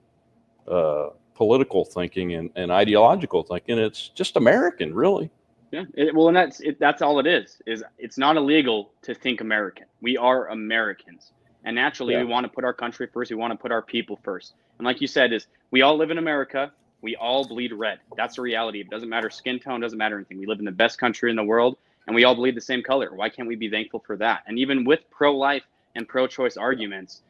[0.66, 3.78] uh, political thinking and, and ideological thinking.
[3.78, 5.30] It's just American, really.
[5.72, 5.84] Yeah.
[5.94, 7.61] It, well, and that's it, that's all it is.
[7.66, 9.86] Is it's not illegal to think American.
[10.01, 11.32] We are Americans,
[11.64, 12.20] and naturally, yeah.
[12.20, 13.30] we want to put our country first.
[13.30, 14.55] We want to put our people first.
[14.78, 16.72] And like you said, is we all live in America.
[17.03, 17.99] We all bleed red.
[18.16, 18.80] That's the reality.
[18.80, 19.80] It doesn't matter skin tone.
[19.80, 20.38] Doesn't matter anything.
[20.38, 21.76] We live in the best country in the world,
[22.07, 23.15] and we all bleed the same color.
[23.15, 24.43] Why can't we be thankful for that?
[24.47, 27.23] And even with pro life and pro choice arguments,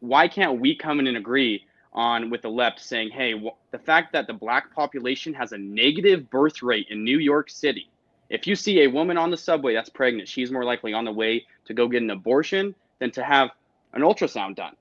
[0.00, 3.78] why can't we come in and agree on with the left saying, hey, w- the
[3.78, 7.88] fact that the black population has a negative birth rate in New York City,
[8.28, 11.12] if you see a woman on the subway that's pregnant, she's more likely on the
[11.12, 13.50] way to go get an abortion than to have
[13.94, 14.76] an ultrasound done.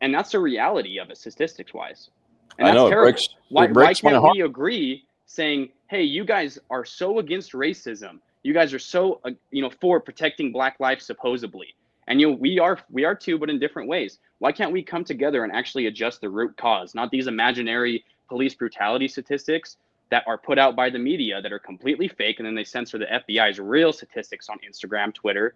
[0.00, 2.10] And that's the reality of it, statistics wise.
[2.58, 3.12] And that's I know, terrible.
[3.12, 8.52] Breaks, why, why can't we agree saying, hey, you guys are so against racism You
[8.52, 11.74] guys are so uh, you know for protecting black life supposedly.
[12.08, 14.18] And you know, we are we are too, but in different ways.
[14.38, 18.54] Why can't we come together and actually adjust the root cause, not these imaginary police
[18.54, 19.76] brutality statistics
[20.10, 22.98] that are put out by the media that are completely fake, and then they censor
[22.98, 25.54] the FBI's real statistics on Instagram, Twitter.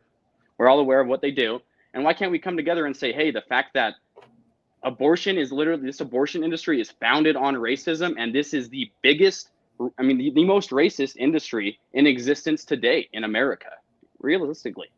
[0.57, 1.61] We're all aware of what they do.
[1.93, 3.95] And why can't we come together and say, hey, the fact that
[4.83, 9.51] abortion is literally this abortion industry is founded on racism, and this is the biggest,
[9.99, 13.71] I mean, the, the most racist industry in existence today in America,
[14.21, 14.89] realistically.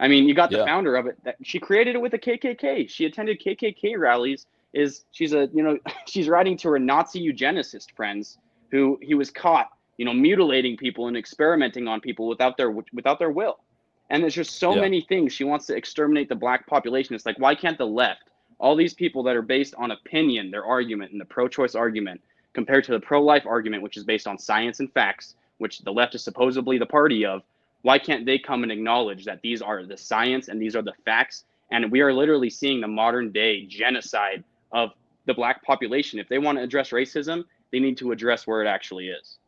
[0.00, 0.66] I mean, you got the yeah.
[0.66, 1.22] founder of it.
[1.24, 2.88] That she created it with the KKK.
[2.90, 4.46] She attended KKK rallies.
[4.72, 8.38] Is she's a you know she's writing to her Nazi eugenicist friends
[8.70, 9.68] who he was caught
[9.98, 13.58] you know mutilating people and experimenting on people without their without their will.
[14.10, 14.82] And there's just so yeah.
[14.82, 17.14] many things she wants to exterminate the black population.
[17.14, 18.24] It's like why can't the left,
[18.58, 22.20] all these people that are based on opinion, their argument and the pro-choice argument,
[22.54, 26.14] compared to the pro-life argument, which is based on science and facts, which the left
[26.14, 27.42] is supposedly the party of,
[27.82, 30.94] why can't they come and acknowledge that these are the science and these are the
[31.04, 31.44] facts?
[31.70, 34.42] And we are literally seeing the modern day genocide
[34.72, 34.92] of
[35.26, 36.18] the black population.
[36.18, 37.44] If they want to address racism
[37.74, 39.38] they need to address where it actually is.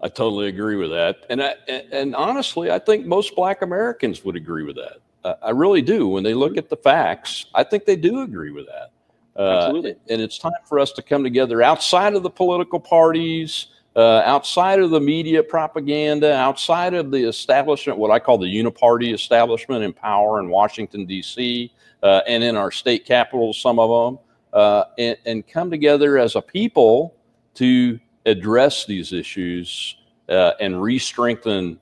[0.00, 1.24] I totally agree with that.
[1.30, 1.54] And I,
[1.92, 4.98] and honestly i think most black americans would agree with that.
[5.40, 6.08] I really do.
[6.08, 6.58] When they look mm-hmm.
[6.58, 8.90] at the facts i think they do agree with that
[9.36, 9.96] Absolutely.
[10.10, 14.80] and it's time for us to come together outside of the political parties uh, outside
[14.80, 19.92] of the media propaganda, outside of the establishment, what I call the uniparty establishment in
[19.92, 21.70] power in Washington, D.C.,
[22.02, 26.36] uh, and in our state capitals, some of them, uh, and, and, come together as
[26.36, 27.14] a people
[27.54, 29.96] to address these issues
[30.28, 31.78] uh, and re strengthen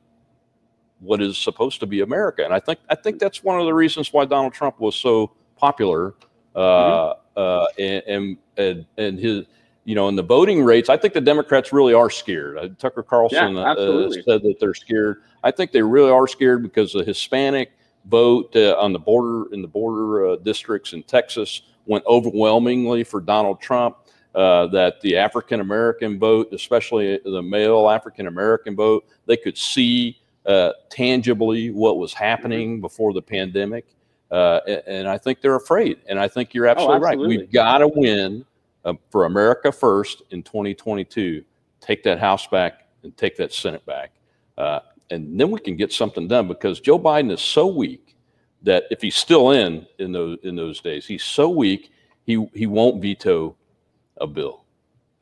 [0.98, 2.44] what is supposed to be America.
[2.44, 5.32] And I think, I think that's one of the reasons why Donald Trump was so
[5.56, 6.14] popular
[6.54, 7.19] uh, mm-hmm.
[7.36, 9.44] Uh, and, and, and his
[9.84, 12.58] you know, in the voting rates, I think the Democrats really are scared.
[12.58, 15.22] Uh, Tucker Carlson yeah, uh, said that they're scared.
[15.42, 17.72] I think they really are scared because the Hispanic
[18.04, 23.20] vote uh, on the border in the border uh, districts in Texas went overwhelmingly for
[23.20, 23.96] Donald Trump.
[24.32, 30.20] Uh, that the African American vote, especially the male African American vote, they could see
[30.46, 32.80] uh, tangibly what was happening mm-hmm.
[32.80, 33.86] before the pandemic.
[34.30, 35.98] And, and, I think they're afraid.
[36.08, 37.36] And I think you're absolutely, oh, absolutely.
[37.36, 37.40] right.
[37.40, 38.44] We've got to win
[38.84, 41.44] uh, for America First in 2022,
[41.80, 44.12] take that House back and take that Senate back.
[44.56, 48.16] Uh, and then we can get something done because Joe Biden is so weak
[48.62, 51.90] that if he's still in in those in those days, he's so weak
[52.26, 53.56] he he won't veto
[54.20, 54.64] a bill,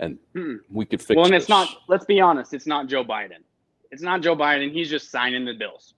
[0.00, 1.16] and hmm we could fix.
[1.16, 1.44] Well, and this.
[1.44, 1.68] it's not.
[1.88, 2.52] Let's be honest.
[2.52, 3.42] It's not Joe Biden.
[3.90, 4.70] It's not Joe Biden.
[4.70, 5.94] He's just signing the bills.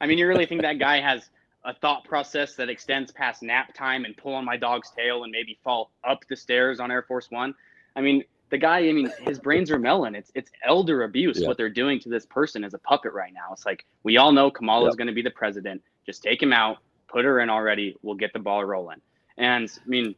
[0.00, 1.30] I mean, you really think that guy has
[1.64, 5.32] a thought process that extends past nap time and pull on my dog's tail and
[5.32, 7.54] maybe fall up the stairs on Air Force One.
[7.96, 10.14] I mean, the guy, I mean, his brains are melon.
[10.14, 11.48] It's it's elder abuse yeah.
[11.48, 13.52] what they're doing to this person as a puppet right now.
[13.52, 15.82] It's like we all know Kamala is going to be the president.
[16.04, 17.96] Just take him out, put her in already.
[18.02, 19.00] We'll get the ball rolling.
[19.38, 20.14] And I mean,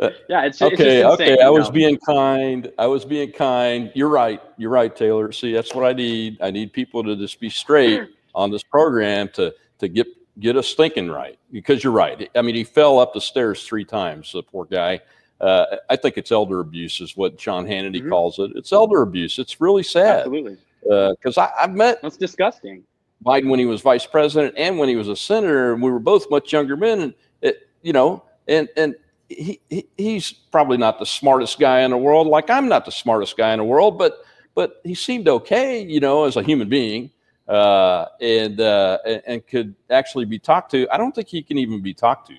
[0.00, 1.00] uh, yeah, it's okay.
[1.00, 2.70] It's okay, I was being kind.
[2.78, 3.92] I was being kind.
[3.94, 4.42] You're right.
[4.56, 5.32] You're right, Tayler.
[5.34, 6.38] See, that's what I need.
[6.40, 10.06] I need people to just be straight on this program to to get
[10.38, 12.30] get us thinking right because you're right.
[12.34, 15.00] I mean, he fell up the stairs three times, the poor guy.
[15.40, 18.08] Uh, I think it's elder abuse, is what Sean Hannity mm-hmm.
[18.08, 18.52] calls it.
[18.54, 19.38] It's elder abuse.
[19.38, 20.20] It's really sad.
[20.20, 20.56] Absolutely.
[20.82, 22.00] Because uh, I've met.
[22.02, 22.84] That's disgusting.
[23.24, 25.98] Biden when he was vice president and when he was a senator, and we were
[25.98, 28.96] both much younger men, and it, you know, and and
[29.28, 32.26] he, he he's probably not the smartest guy in the world.
[32.26, 34.24] Like I'm not the smartest guy in the world, but
[34.54, 37.10] but he seemed okay, you know, as a human being
[37.52, 40.88] uh, and, uh, and could actually be talked to.
[40.90, 42.36] I don't think he can even be talked to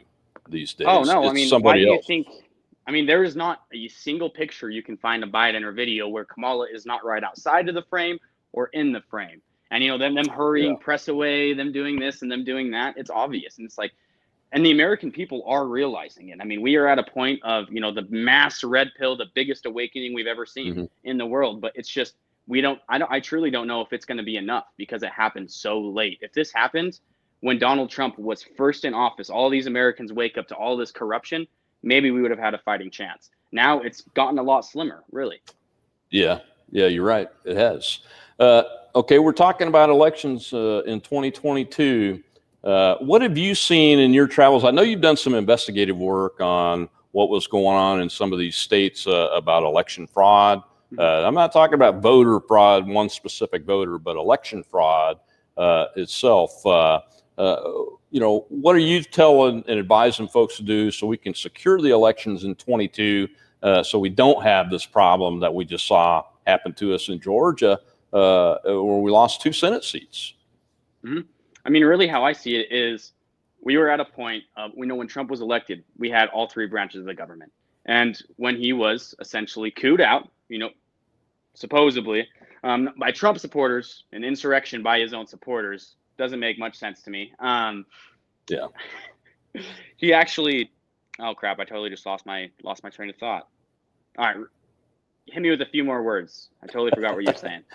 [0.49, 0.87] these days.
[0.89, 2.05] Oh no, it's I mean, why do you else.
[2.07, 2.27] think?
[2.87, 6.07] I mean, there is not a single picture you can find of Biden or video
[6.07, 8.17] where Kamala is not right outside of the frame
[8.51, 9.41] or in the frame.
[9.69, 10.83] And you know, them them hurrying yeah.
[10.83, 12.95] press away, them doing this and them doing that.
[12.97, 13.91] It's obvious, and it's like,
[14.51, 16.39] and the American people are realizing it.
[16.41, 19.27] I mean, we are at a point of you know the mass red pill, the
[19.35, 20.85] biggest awakening we've ever seen mm-hmm.
[21.03, 21.61] in the world.
[21.61, 22.15] But it's just
[22.47, 25.03] we don't i don't i truly don't know if it's going to be enough because
[25.03, 26.19] it happened so late.
[26.21, 26.99] If this happened
[27.41, 30.91] when donald trump was first in office all these americans wake up to all this
[30.91, 31.47] corruption
[31.81, 33.29] maybe we would have had a fighting chance.
[33.51, 35.41] Now it's gotten a lot slimmer really.
[36.09, 36.39] Yeah
[36.71, 37.99] yeah you're right it has.
[38.39, 38.63] Uh,
[38.95, 42.23] okay we're talking about elections uh, in 2022
[42.63, 44.63] uh, what have you seen in your travels?
[44.63, 48.39] I know you've done some investigative work on what was going on in some of
[48.39, 50.63] these states uh, about election fraud
[50.97, 55.19] uh, I'm not talking about voter fraud, one specific voter, but election fraud
[55.57, 56.65] uh, itself.
[56.65, 57.01] Uh,
[57.37, 57.61] uh,
[58.11, 61.81] you know, what are you telling and advising folks to do so we can secure
[61.81, 63.27] the elections in 22
[63.63, 67.19] uh, so we don't have this problem that we just saw happen to us in
[67.19, 67.79] Georgia
[68.11, 70.33] uh, where we lost two Senate seats.
[71.65, 73.13] I mean, really, how I see it is
[73.61, 74.43] we were at a point
[74.75, 77.51] we know when Trump was elected, we had all three branches of the government.
[77.85, 80.69] And when he was essentially cooed out, you know,
[81.53, 82.27] supposedly
[82.63, 87.09] um, by Trump supporters, an insurrection by his own supporters, doesn't make much sense to
[87.09, 87.33] me.
[87.39, 87.85] Um,
[88.49, 88.67] Yeah.
[89.97, 90.71] he actually,
[91.19, 91.59] oh crap!
[91.59, 93.47] I totally just lost my lost my train of thought.
[94.17, 94.37] All right,
[95.27, 96.49] hit me with a few more words.
[96.61, 97.63] I totally forgot what you were saying.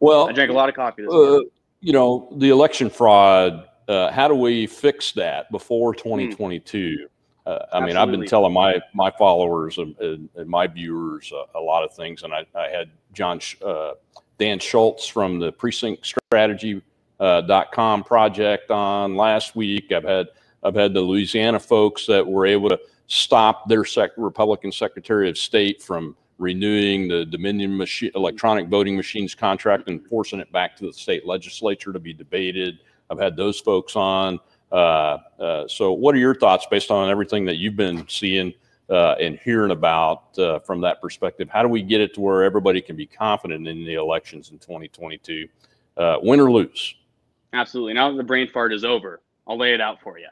[0.00, 1.38] Well, I drank a lot of coffee this uh,
[1.80, 3.68] you know, the election fraud.
[3.88, 7.08] Uh, how do we fix that before 2022?
[7.46, 8.28] Uh, I mean, I've been Absolutely.
[8.28, 12.32] telling my my followers and, and, and my viewers uh, a lot of things, and
[12.32, 13.92] I, I had John uh,
[14.38, 16.80] Dan Schultz from the Precinct Strategy
[17.20, 19.92] uh, dot com project on last week.
[19.92, 20.28] I've had
[20.62, 25.36] I've had the Louisiana folks that were able to stop their sec- Republican Secretary of
[25.36, 30.86] State from renewing the Dominion machine, electronic voting machines contract and forcing it back to
[30.86, 32.78] the state legislature to be debated.
[33.10, 34.40] I've had those folks on.
[34.74, 38.52] Uh, uh, so, what are your thoughts based on everything that you've been seeing
[38.90, 41.48] uh, and hearing about uh, from that perspective?
[41.48, 44.58] How do we get it to where everybody can be confident in the elections in
[44.58, 45.46] 2022,
[45.96, 46.96] uh, win or lose?
[47.52, 47.94] Absolutely.
[47.94, 50.26] Now that the brain fart is over, I'll lay it out for you.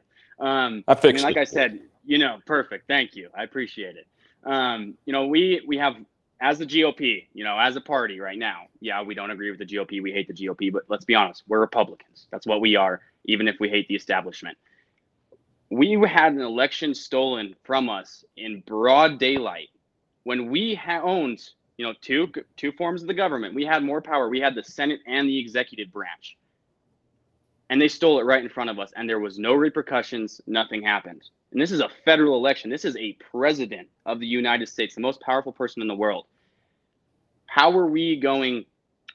[0.44, 1.40] Um, I I mean, like it.
[1.40, 2.88] I said, you know, perfect.
[2.88, 3.30] Thank you.
[3.38, 4.08] I appreciate it.
[4.42, 5.94] Um, you know, we we have
[6.40, 8.62] as the GOP, you know, as a party right now.
[8.80, 10.02] Yeah, we don't agree with the GOP.
[10.02, 12.26] We hate the GOP, but let's be honest, we're Republicans.
[12.32, 14.58] That's what we are, even if we hate the establishment.
[15.70, 19.70] We had an election stolen from us in broad daylight
[20.24, 21.42] when we ha- owned,
[21.78, 23.54] you know, two two forms of the government.
[23.54, 24.28] We had more power.
[24.28, 26.36] We had the Senate and the executive branch
[27.70, 30.82] and they stole it right in front of us and there was no repercussions nothing
[30.82, 34.94] happened and this is a federal election this is a president of the united states
[34.94, 36.26] the most powerful person in the world
[37.46, 38.64] how are we going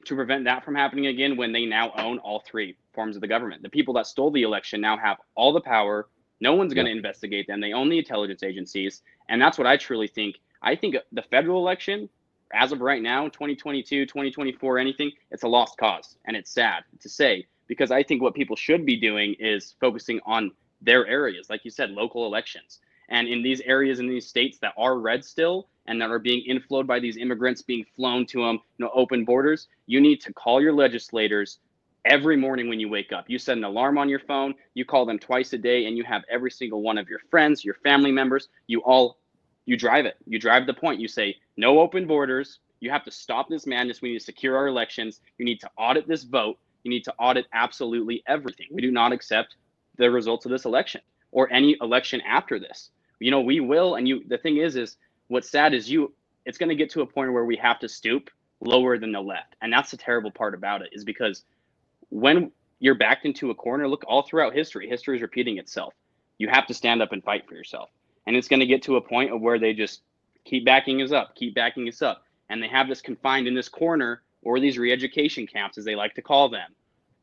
[0.06, 3.28] to prevent that from happening again when they now own all three forms of the
[3.28, 3.62] government.
[3.62, 6.08] The people that stole the election now have all the power.
[6.42, 7.62] No one's going to investigate them.
[7.62, 9.04] They own the intelligence agencies.
[9.30, 10.38] And that's what i truly think.
[10.64, 12.10] I think the federal election
[12.54, 16.18] as of right now 2022 2024 anything it's a lost cause.
[16.26, 20.20] And it's sad to say because I think what people should be doing is focusing
[20.26, 22.80] on their areas, like you said, local elections.
[23.10, 26.44] And in these areas in these states that are red still and that are being
[26.50, 30.34] inflowed by these immigrants being flown to them, you know, open borders, you need to
[30.34, 31.60] call your legislators
[32.08, 33.26] every morning when you wake up.
[33.28, 36.04] You set an alarm on your phone, you call them twice a day, and you
[36.06, 39.18] have every single one of your friends, your family members, you all
[39.68, 40.16] you drive it.
[40.26, 41.02] You drive the point.
[41.02, 42.60] You say, no open borders.
[42.80, 44.02] You have to stop this madness.
[44.02, 45.20] We need to secure our elections.
[45.38, 46.58] You need to audit this vote.
[46.84, 48.68] You need to audit absolutely everything.
[48.72, 49.58] We do not accept
[49.98, 51.02] the results of this election
[51.32, 52.92] or any election after this.
[53.20, 53.96] You know, we will.
[53.96, 54.96] And you, the thing is, is
[55.28, 56.14] what's sad is you,
[56.46, 58.30] it's going to get to a point where we have to stoop
[58.62, 59.58] lower than the left.
[59.62, 61.44] And that's the terrible part about it is because
[62.10, 65.94] when you're backed into a corner, look all throughout history, history is repeating itself.
[66.38, 67.90] You have to stand up and fight for yourself.
[68.28, 70.02] And it's going to get to a point of where they just
[70.46, 72.24] keep backing us up, keep backing us up.
[72.50, 76.14] And they have us confined in this corner or these re-education camps, as they like
[76.16, 76.70] to call them.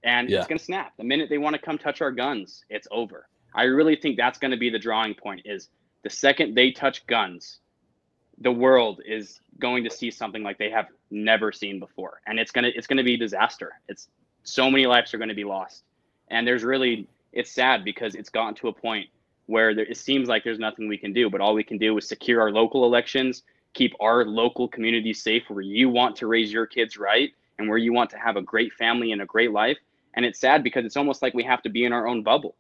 [0.03, 0.39] And Yeah.
[0.39, 0.93] it's going to snap.
[0.97, 3.28] The minute they want to come touch our guns, it's over.
[3.55, 5.68] I really think that's going to be the drawing point is
[6.03, 7.61] the second they touch guns,
[8.39, 12.20] the world is going to see something like they have never seen before.
[12.26, 13.80] And it's going to it's going to be disaster.
[13.89, 14.09] It's
[14.45, 15.84] so many lives are going to be lost.
[16.28, 19.09] And there's really it's sad because it's gotten to a point
[19.47, 21.99] where there, it seems like there's nothing we can do, but all we can do
[21.99, 23.42] is secure our local elections,
[23.74, 27.78] keep our local communities safe where you want to raise your kids right and where
[27.78, 29.76] you want to have a great family and a great life.
[30.14, 32.55] And it's sad because it's almost like we have to be in our own bubble.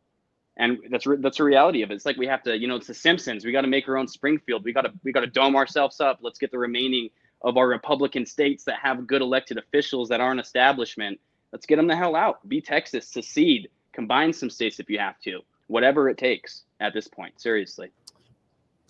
[0.56, 1.94] And that's re- that's the reality of it.
[1.94, 3.44] It's like we have to, you know, it's the Simpsons.
[3.44, 4.64] We got to make our own Springfield.
[4.64, 6.18] We got to we got to dome ourselves up.
[6.22, 7.10] Let's get the remaining
[7.42, 11.18] of our Republican states that have good elected officials that aren't establishment.
[11.54, 12.46] Let's get them the hell out.
[12.48, 15.38] Be Texas, secede, combine some states if you have to.
[15.68, 17.40] Whatever it takes at this point.
[17.40, 17.92] Seriously.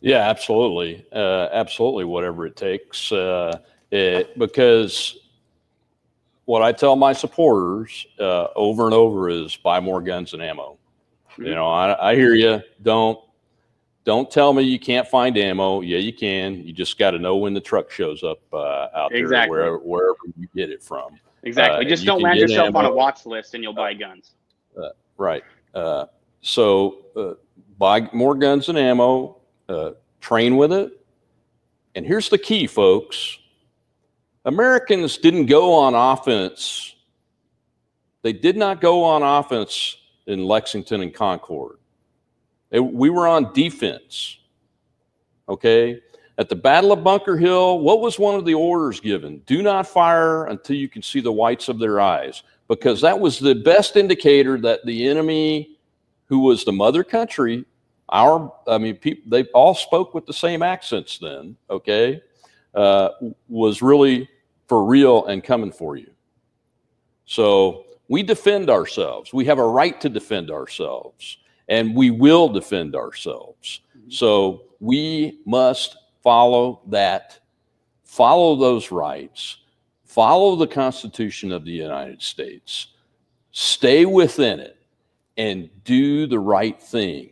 [0.00, 2.06] Yeah, absolutely, uh, absolutely.
[2.06, 3.58] Whatever it takes, uh,
[3.90, 5.18] it, because
[6.46, 10.78] what I tell my supporters uh, over and over is buy more guns and ammo.
[11.36, 11.54] You Mhm.
[11.56, 12.62] know, I, I hear you.
[12.82, 13.20] Don't
[14.04, 15.82] don't tell me you can't find ammo.
[15.82, 16.66] Yeah, you can.
[16.66, 19.50] You just got to know when the truck shows up uh, out there, Exactly.
[19.50, 21.18] wherever wherever you get it from.
[21.44, 21.86] Exactly.
[21.86, 24.32] Uh, Just don't land yourself on a watch list and you'll buy guns.
[25.16, 25.44] Right.
[25.74, 26.06] Uh,
[26.40, 27.34] so uh,
[27.78, 29.36] buy more guns and ammo,
[29.68, 30.92] uh, train with it.
[31.94, 33.38] And here's the key, folks
[34.44, 36.96] Americans didn't go on offense.
[38.22, 41.78] They did not go on offense in Lexington and Concord.
[42.70, 44.38] They- we were on defense.
[45.48, 46.00] Okay.
[46.36, 49.38] At the Battle of Bunker Hill, what was one of the orders given?
[49.46, 53.38] Do not fire until you can see the whites of their eyes, because that was
[53.38, 55.78] the best indicator that the enemy,
[56.26, 57.64] who was the mother country,
[58.08, 62.20] our, I mean, people, they all spoke with the same accents then, okay,
[62.74, 63.10] uh,
[63.48, 64.28] was really
[64.66, 66.10] for real and coming for you.
[67.26, 69.32] So we defend ourselves.
[69.32, 73.80] We have a right to defend ourselves, and we will defend ourselves.
[73.96, 74.10] Mm-hmm.
[74.10, 77.38] So we must follow that,
[78.02, 79.58] follow those rights,
[80.04, 82.88] follow the Constitution of the United States,
[83.52, 84.78] stay within it,
[85.36, 87.30] and do the right thing.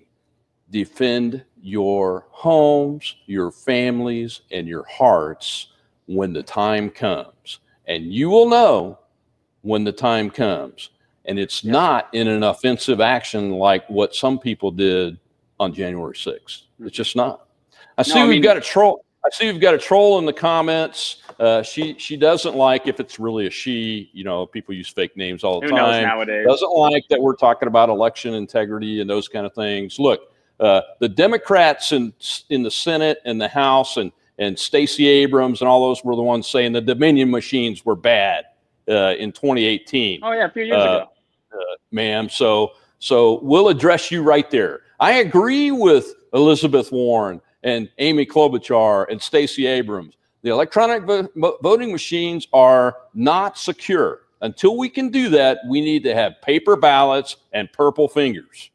[0.70, 5.68] Defend your homes, your families, and your hearts
[6.06, 7.60] when the time comes.
[7.86, 8.98] And you will know
[9.62, 10.90] when the time comes.
[11.24, 11.72] And it's yeah.
[11.72, 15.18] not in an offensive action like what some people did
[15.60, 16.62] on January 6th.
[16.80, 17.46] It's just not.
[17.98, 19.04] I see no, I mean, we've got a troll.
[19.24, 21.22] I see we've got a troll in the comments.
[21.38, 24.10] Uh, she she doesn't like if it's really a she.
[24.12, 26.02] You know, people use fake names all the Who time.
[26.02, 26.46] nowadays?
[26.46, 29.98] Doesn't like that we're talking about election integrity and those kind of things.
[29.98, 32.12] Look, uh, the Democrats in
[32.50, 36.22] in the Senate and the House and and Stacey Abrams and all those were the
[36.22, 38.46] ones saying the Dominion machines were bad
[38.88, 40.20] uh, in 2018.
[40.22, 41.08] Oh yeah, a few years uh, ago,
[41.52, 42.28] uh, ma'am.
[42.28, 44.80] So so we'll address you right there.
[45.00, 50.16] I agree with Elizabeth Warren and Amy Klobuchar and Stacey Abrams.
[50.42, 54.20] The electronic vo- voting machines are not secure.
[54.40, 58.70] Until we can do that, we need to have paper ballots and purple fingers.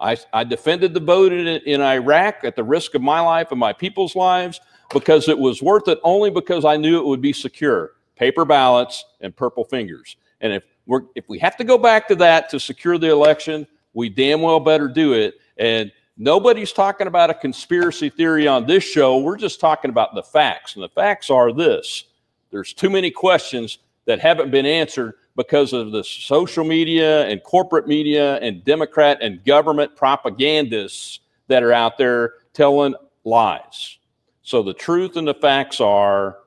[0.00, 3.60] I, I defended the vote in, in Iraq at the risk of my life and
[3.60, 4.60] my people's lives
[4.92, 9.04] because it was worth it only because I knew it would be secure paper ballots
[9.20, 10.16] and purple fingers.
[10.40, 13.66] And if we're if we have to go back to that to secure the election,
[13.94, 15.36] we damn well better do it.
[15.56, 19.18] And nobody's talking about a conspiracy theory on this show.
[19.18, 20.74] We're just talking about the facts.
[20.74, 22.04] And the facts are this.
[22.50, 27.86] There's too many questions that haven't been answered because of the social media and corporate
[27.86, 32.94] media and Democrat and government propagandists that are out there telling
[33.24, 33.98] lies.
[34.42, 36.38] So the truth and the facts are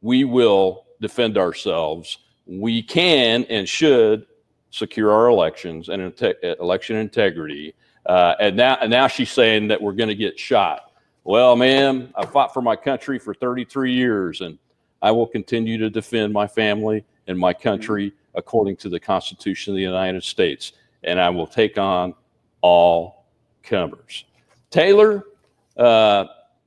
[0.00, 2.18] we will defend ourselves.
[2.46, 4.26] We can and should
[4.70, 6.12] secure our elections and
[6.60, 7.74] election integrity.
[8.06, 10.92] Uh, and now, and now she's saying that we're going to get shot.
[11.24, 14.58] Well, ma'am, I fought for my country for 33 years, and
[15.00, 19.76] I will continue to defend my family and my country according to the Constitution of
[19.76, 20.72] the United States.
[21.02, 22.14] And I will take on
[22.60, 23.26] all
[23.62, 24.24] comers.
[24.70, 25.22] Tayler,
[25.76, 26.26] uh,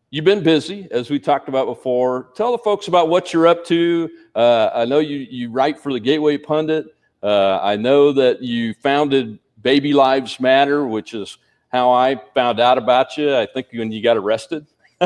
[0.10, 2.30] You've been busy, as we talked about before.
[2.34, 4.10] Tell the folks about what you're up to.
[4.34, 6.96] Uh, I know you, you write for the Gateway Pundit.
[7.22, 9.38] Uh, I know that you founded
[9.68, 13.36] Baby Lives Matter, which is how I found out about you.
[13.36, 14.66] I think when you got arrested.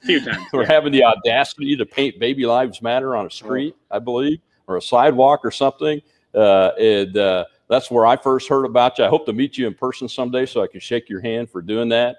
[0.00, 0.46] few times.
[0.52, 0.72] We're yeah.
[0.72, 4.80] having the audacity to paint Baby Lives Matter on a street, I believe, or a
[4.80, 6.00] sidewalk or something.
[6.32, 9.06] Uh, and uh, that's where I first heard about you.
[9.06, 11.60] I hope to meet you in person someday so I can shake your hand for
[11.60, 12.18] doing that.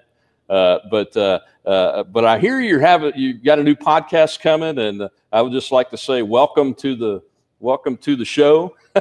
[0.50, 4.78] Uh, but uh, uh, but I hear you have you got a new podcast coming,
[4.78, 7.24] and I would just like to say welcome to the
[7.60, 8.76] welcome to the show.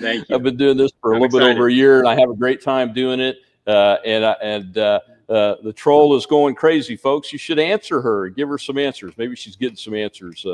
[0.00, 0.34] Thank you.
[0.34, 1.54] I've been doing this for I'm a little excited.
[1.54, 3.38] bit over a year, and I have a great time doing it.
[3.66, 7.32] Uh, and and uh, uh, the troll is going crazy, folks.
[7.32, 9.14] You should answer her, give her some answers.
[9.16, 10.44] Maybe she's getting some answers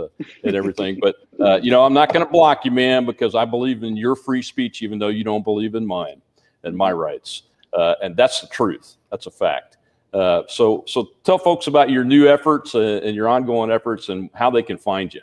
[0.45, 1.01] and everything.
[1.01, 1.17] but
[1.63, 4.43] you know, I'm not going to block you, man, because I believe in your free
[4.43, 6.23] speech, even though you don't believe in mine
[6.63, 7.43] and my rights.
[7.73, 8.97] and that's the truth.
[9.11, 9.77] That's a fact.
[10.13, 14.29] Uh, so, so tell folks about your new efforts uh, and your ongoing efforts and
[14.35, 15.21] how they can find you.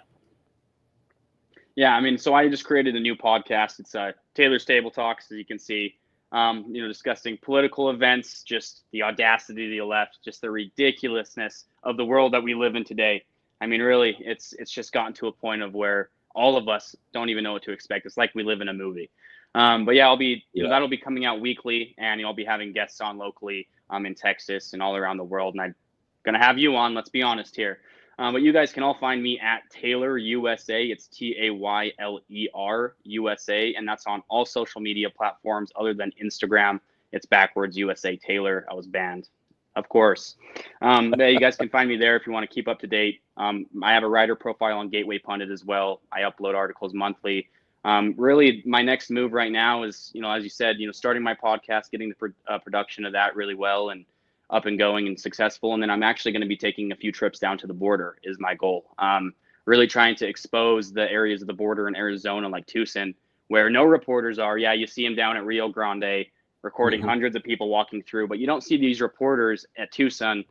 [1.77, 3.79] Yeah, I mean, so I just created a new podcast.
[3.79, 5.95] It's uh, Tayler's Table Talks, as you can see.
[6.31, 11.65] Um, you know, discussing political events, just the audacity of the left, just the ridiculousness
[11.83, 13.23] of the world that we live in today.
[13.61, 16.95] I mean, really, it's it's just gotten to a point of where all of us
[17.13, 18.07] don't even know what to expect.
[18.07, 19.11] It's like we live in a movie.
[19.53, 20.63] Um, but yeah, I'll be you yeah.
[20.63, 24.15] know that'll be coming out weekly, and I'll be having guests on locally um, in
[24.15, 25.53] Texas and all around the world.
[25.53, 25.75] And I'm
[26.23, 26.95] gonna have you on.
[26.95, 27.81] Let's be honest here.
[28.19, 30.83] Um, but you guys can all find me at Tayler USA.
[30.83, 35.71] It's T A Y L E R USA, and that's on all social media platforms
[35.75, 36.79] other than Instagram.
[37.11, 38.63] It's backwards USA Tayler.
[38.69, 39.29] I was banned,
[39.75, 40.35] of course.
[40.81, 43.21] Um, you guys can find me there if you want to keep up to date.
[43.37, 46.01] Um, I have a writer profile on Gateway Pundit as well.
[46.11, 47.47] I upload articles monthly.
[47.85, 50.91] Um, really, my next move right now is, you know, as you said, you know,
[50.91, 54.05] starting my podcast, getting the uh, production of that really well and
[54.49, 55.73] up and going and successful.
[55.73, 58.17] And then I'm actually going to be taking a few trips down to the border
[58.23, 58.85] is my goal.
[58.97, 59.33] Um,
[59.65, 63.13] really trying to expose the areas of the border in Arizona, like Tucson,
[63.49, 64.57] where no reporters are.
[64.57, 66.25] Yeah, you see them down at Rio Grande
[66.61, 67.09] recording mm-hmm.
[67.09, 70.43] hundreds of people walking through, but you don't see these reporters at Tucson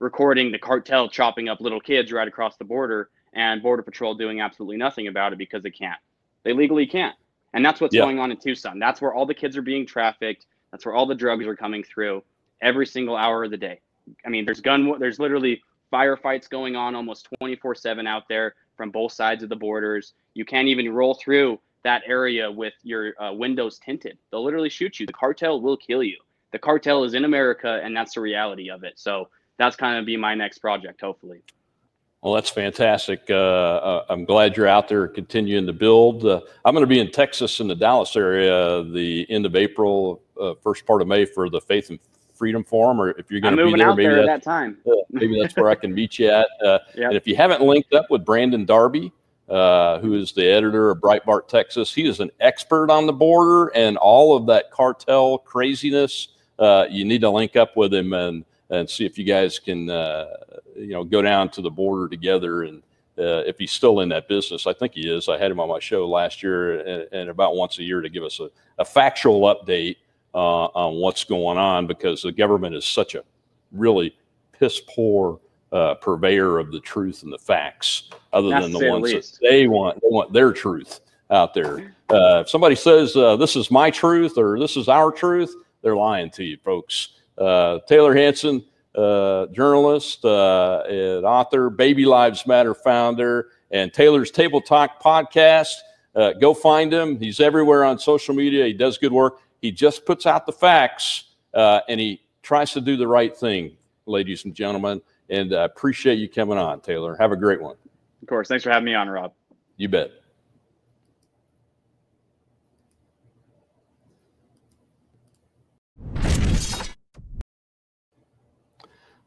[0.00, 4.40] recording the cartel chopping up little kids right across the border and Border Patrol doing
[4.40, 5.98] absolutely nothing about it because they can't.
[6.42, 7.16] They legally can't.
[7.52, 8.02] And that's what's Yeah.
[8.02, 8.78] going on in Tucson.
[8.78, 10.46] That's where all the kids are being trafficked.
[10.70, 12.22] That's where all the drugs are coming through
[12.64, 13.80] every single hour of the day.
[14.26, 15.62] I mean, there's gun, there's literally
[15.92, 20.14] firefights going on almost 24 7 out there from both sides of the borders.
[20.34, 24.18] You can't even roll through that area with your uh, windows tinted.
[24.30, 25.06] They'll literally shoot you.
[25.06, 26.16] The cartel will kill you.
[26.50, 28.94] The cartel is in America, and that's the reality of it.
[28.96, 31.42] So that's kind of be my next project, hopefully.
[32.22, 33.24] Well, that's fantastic.
[33.28, 36.24] Uh, uh, I'm glad you're out there continuing to build.
[36.24, 40.22] Uh, I'm going to be in Texas in the Dallas area the end of April,
[40.40, 41.98] uh, first part of May for the Faith and
[42.34, 43.00] Freedom Forum.
[43.00, 44.78] Or if you're going to be there, maybe there at that time.
[44.86, 46.48] uh, maybe that's where I can meet you at.
[46.64, 47.08] Uh, Yep.
[47.08, 49.12] And if you haven't linked up with Brandon Darby,
[49.48, 53.72] uh, who is the editor of Breitbart Texas, he is an expert on the border
[53.74, 56.28] and all of that cartel craziness.
[56.58, 59.90] Uh, you need to link up with him and and see if you guys can
[59.90, 60.26] uh,
[60.76, 62.82] you know go down to the border together and
[63.18, 65.68] uh, if he's still in that business i think he is i had him on
[65.68, 68.84] my show last year and, and about once a year to give us a, a
[68.84, 69.96] factual update
[70.34, 73.22] uh, on what's going on because the government is such a
[73.72, 74.16] really
[74.52, 75.40] piss poor
[75.72, 79.66] uh, purveyor of the truth and the facts other Not than the ones that they
[79.66, 83.90] want they want their truth out there uh, if somebody says uh, this is my
[83.90, 88.64] truth or this is our truth they're lying to you folks uh, Tayler Hansen,
[88.94, 95.74] uh, journalist uh, and author, Baby Lives Matter founder, and Tayler's Table Talk podcast.
[96.14, 97.18] Uh, go find him.
[97.18, 98.66] He's everywhere on social media.
[98.66, 99.40] He does good work.
[99.64, 103.78] He just puts out the facts uh, and he tries to do the right thing,
[104.04, 105.00] ladies and gentlemen.
[105.30, 107.18] And I appreciate you coming on, Tayler.
[107.18, 107.74] Have a great one.
[108.20, 108.46] Of course.
[108.46, 109.32] Thanks for having me on, Rob.
[109.78, 110.10] You bet.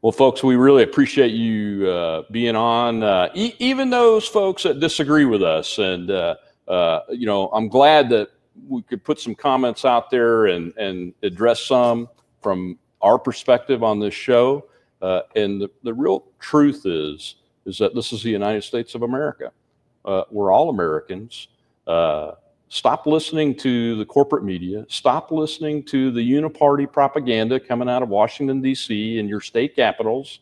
[0.02, 4.78] Well, folks, we really appreciate you uh, being on, uh, e- even those folks that
[4.78, 5.78] disagree with us.
[5.78, 6.36] And, uh,
[6.68, 8.30] uh, you know, I'm glad that
[8.66, 12.08] we could put some comments out there and, and address some
[12.42, 14.66] from our perspective on this show.
[15.00, 17.36] Uh, and the, the real truth is,
[17.66, 19.52] is that this is the United States of America.
[20.04, 21.48] Uh, we're all Americans.
[21.86, 22.32] Uh,
[22.68, 24.84] stop listening to the corporate media.
[24.88, 29.18] Stop listening to the uniparty propaganda coming out of Washington, D.C.
[29.18, 30.40] and your state capitals,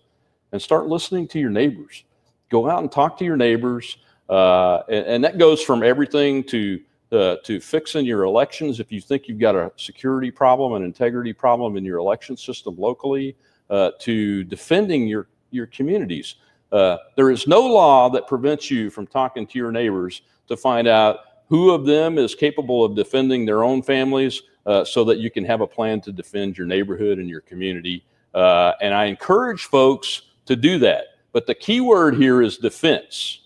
[0.52, 2.04] and start listening to your neighbors.
[2.48, 3.98] Go out and talk to your neighbors.
[4.28, 6.80] Uh, and, and that goes from everything to
[7.12, 8.80] uh, to fixing your elections.
[8.80, 12.76] If you think you've got a security problem, an integrity problem in your election system
[12.78, 13.36] locally,
[13.70, 16.36] uh, to defending your your communities.
[16.72, 20.88] Uh, there is no law that prevents you from talking to your neighbors to find
[20.88, 25.30] out who of them is capable of defending their own families uh, so that you
[25.30, 28.04] can have a plan to defend your neighborhood and your community.
[28.34, 31.04] Uh, and I encourage folks to do that.
[31.32, 33.42] But the key word here is defense.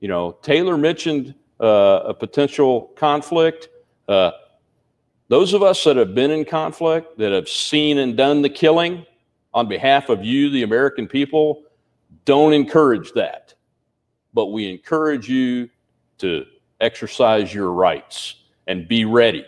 [0.00, 3.68] You know, Tayler mentioned a potential conflict.
[4.08, 4.32] Uh,
[5.28, 9.06] those of us that have been in conflict, that have seen and done the killing
[9.52, 11.62] on behalf of you, the American people,
[12.24, 13.54] don't encourage that.
[14.32, 15.70] But we encourage you
[16.18, 16.44] to
[16.80, 18.36] exercise your rights
[18.66, 19.46] and be ready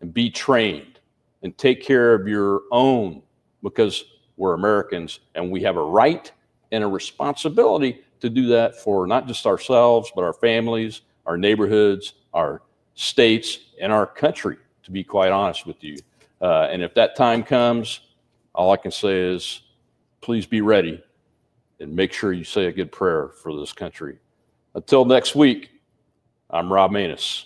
[0.00, 1.00] and be trained
[1.42, 3.22] and take care of your own
[3.62, 4.04] because
[4.36, 6.30] we're Americans and we have a right
[6.72, 12.14] and a responsibility to do that for not just ourselves, but our families, our neighborhoods,
[12.32, 12.62] our
[12.94, 15.98] states, and our country, to be quite honest with you.
[16.40, 18.00] Uh, and if that time comes,
[18.54, 19.60] all I can say is
[20.22, 21.02] please be ready
[21.80, 24.18] and make sure you say a good prayer for this country.
[24.74, 25.70] Until next week,
[26.50, 27.44] I'm Rob Maness.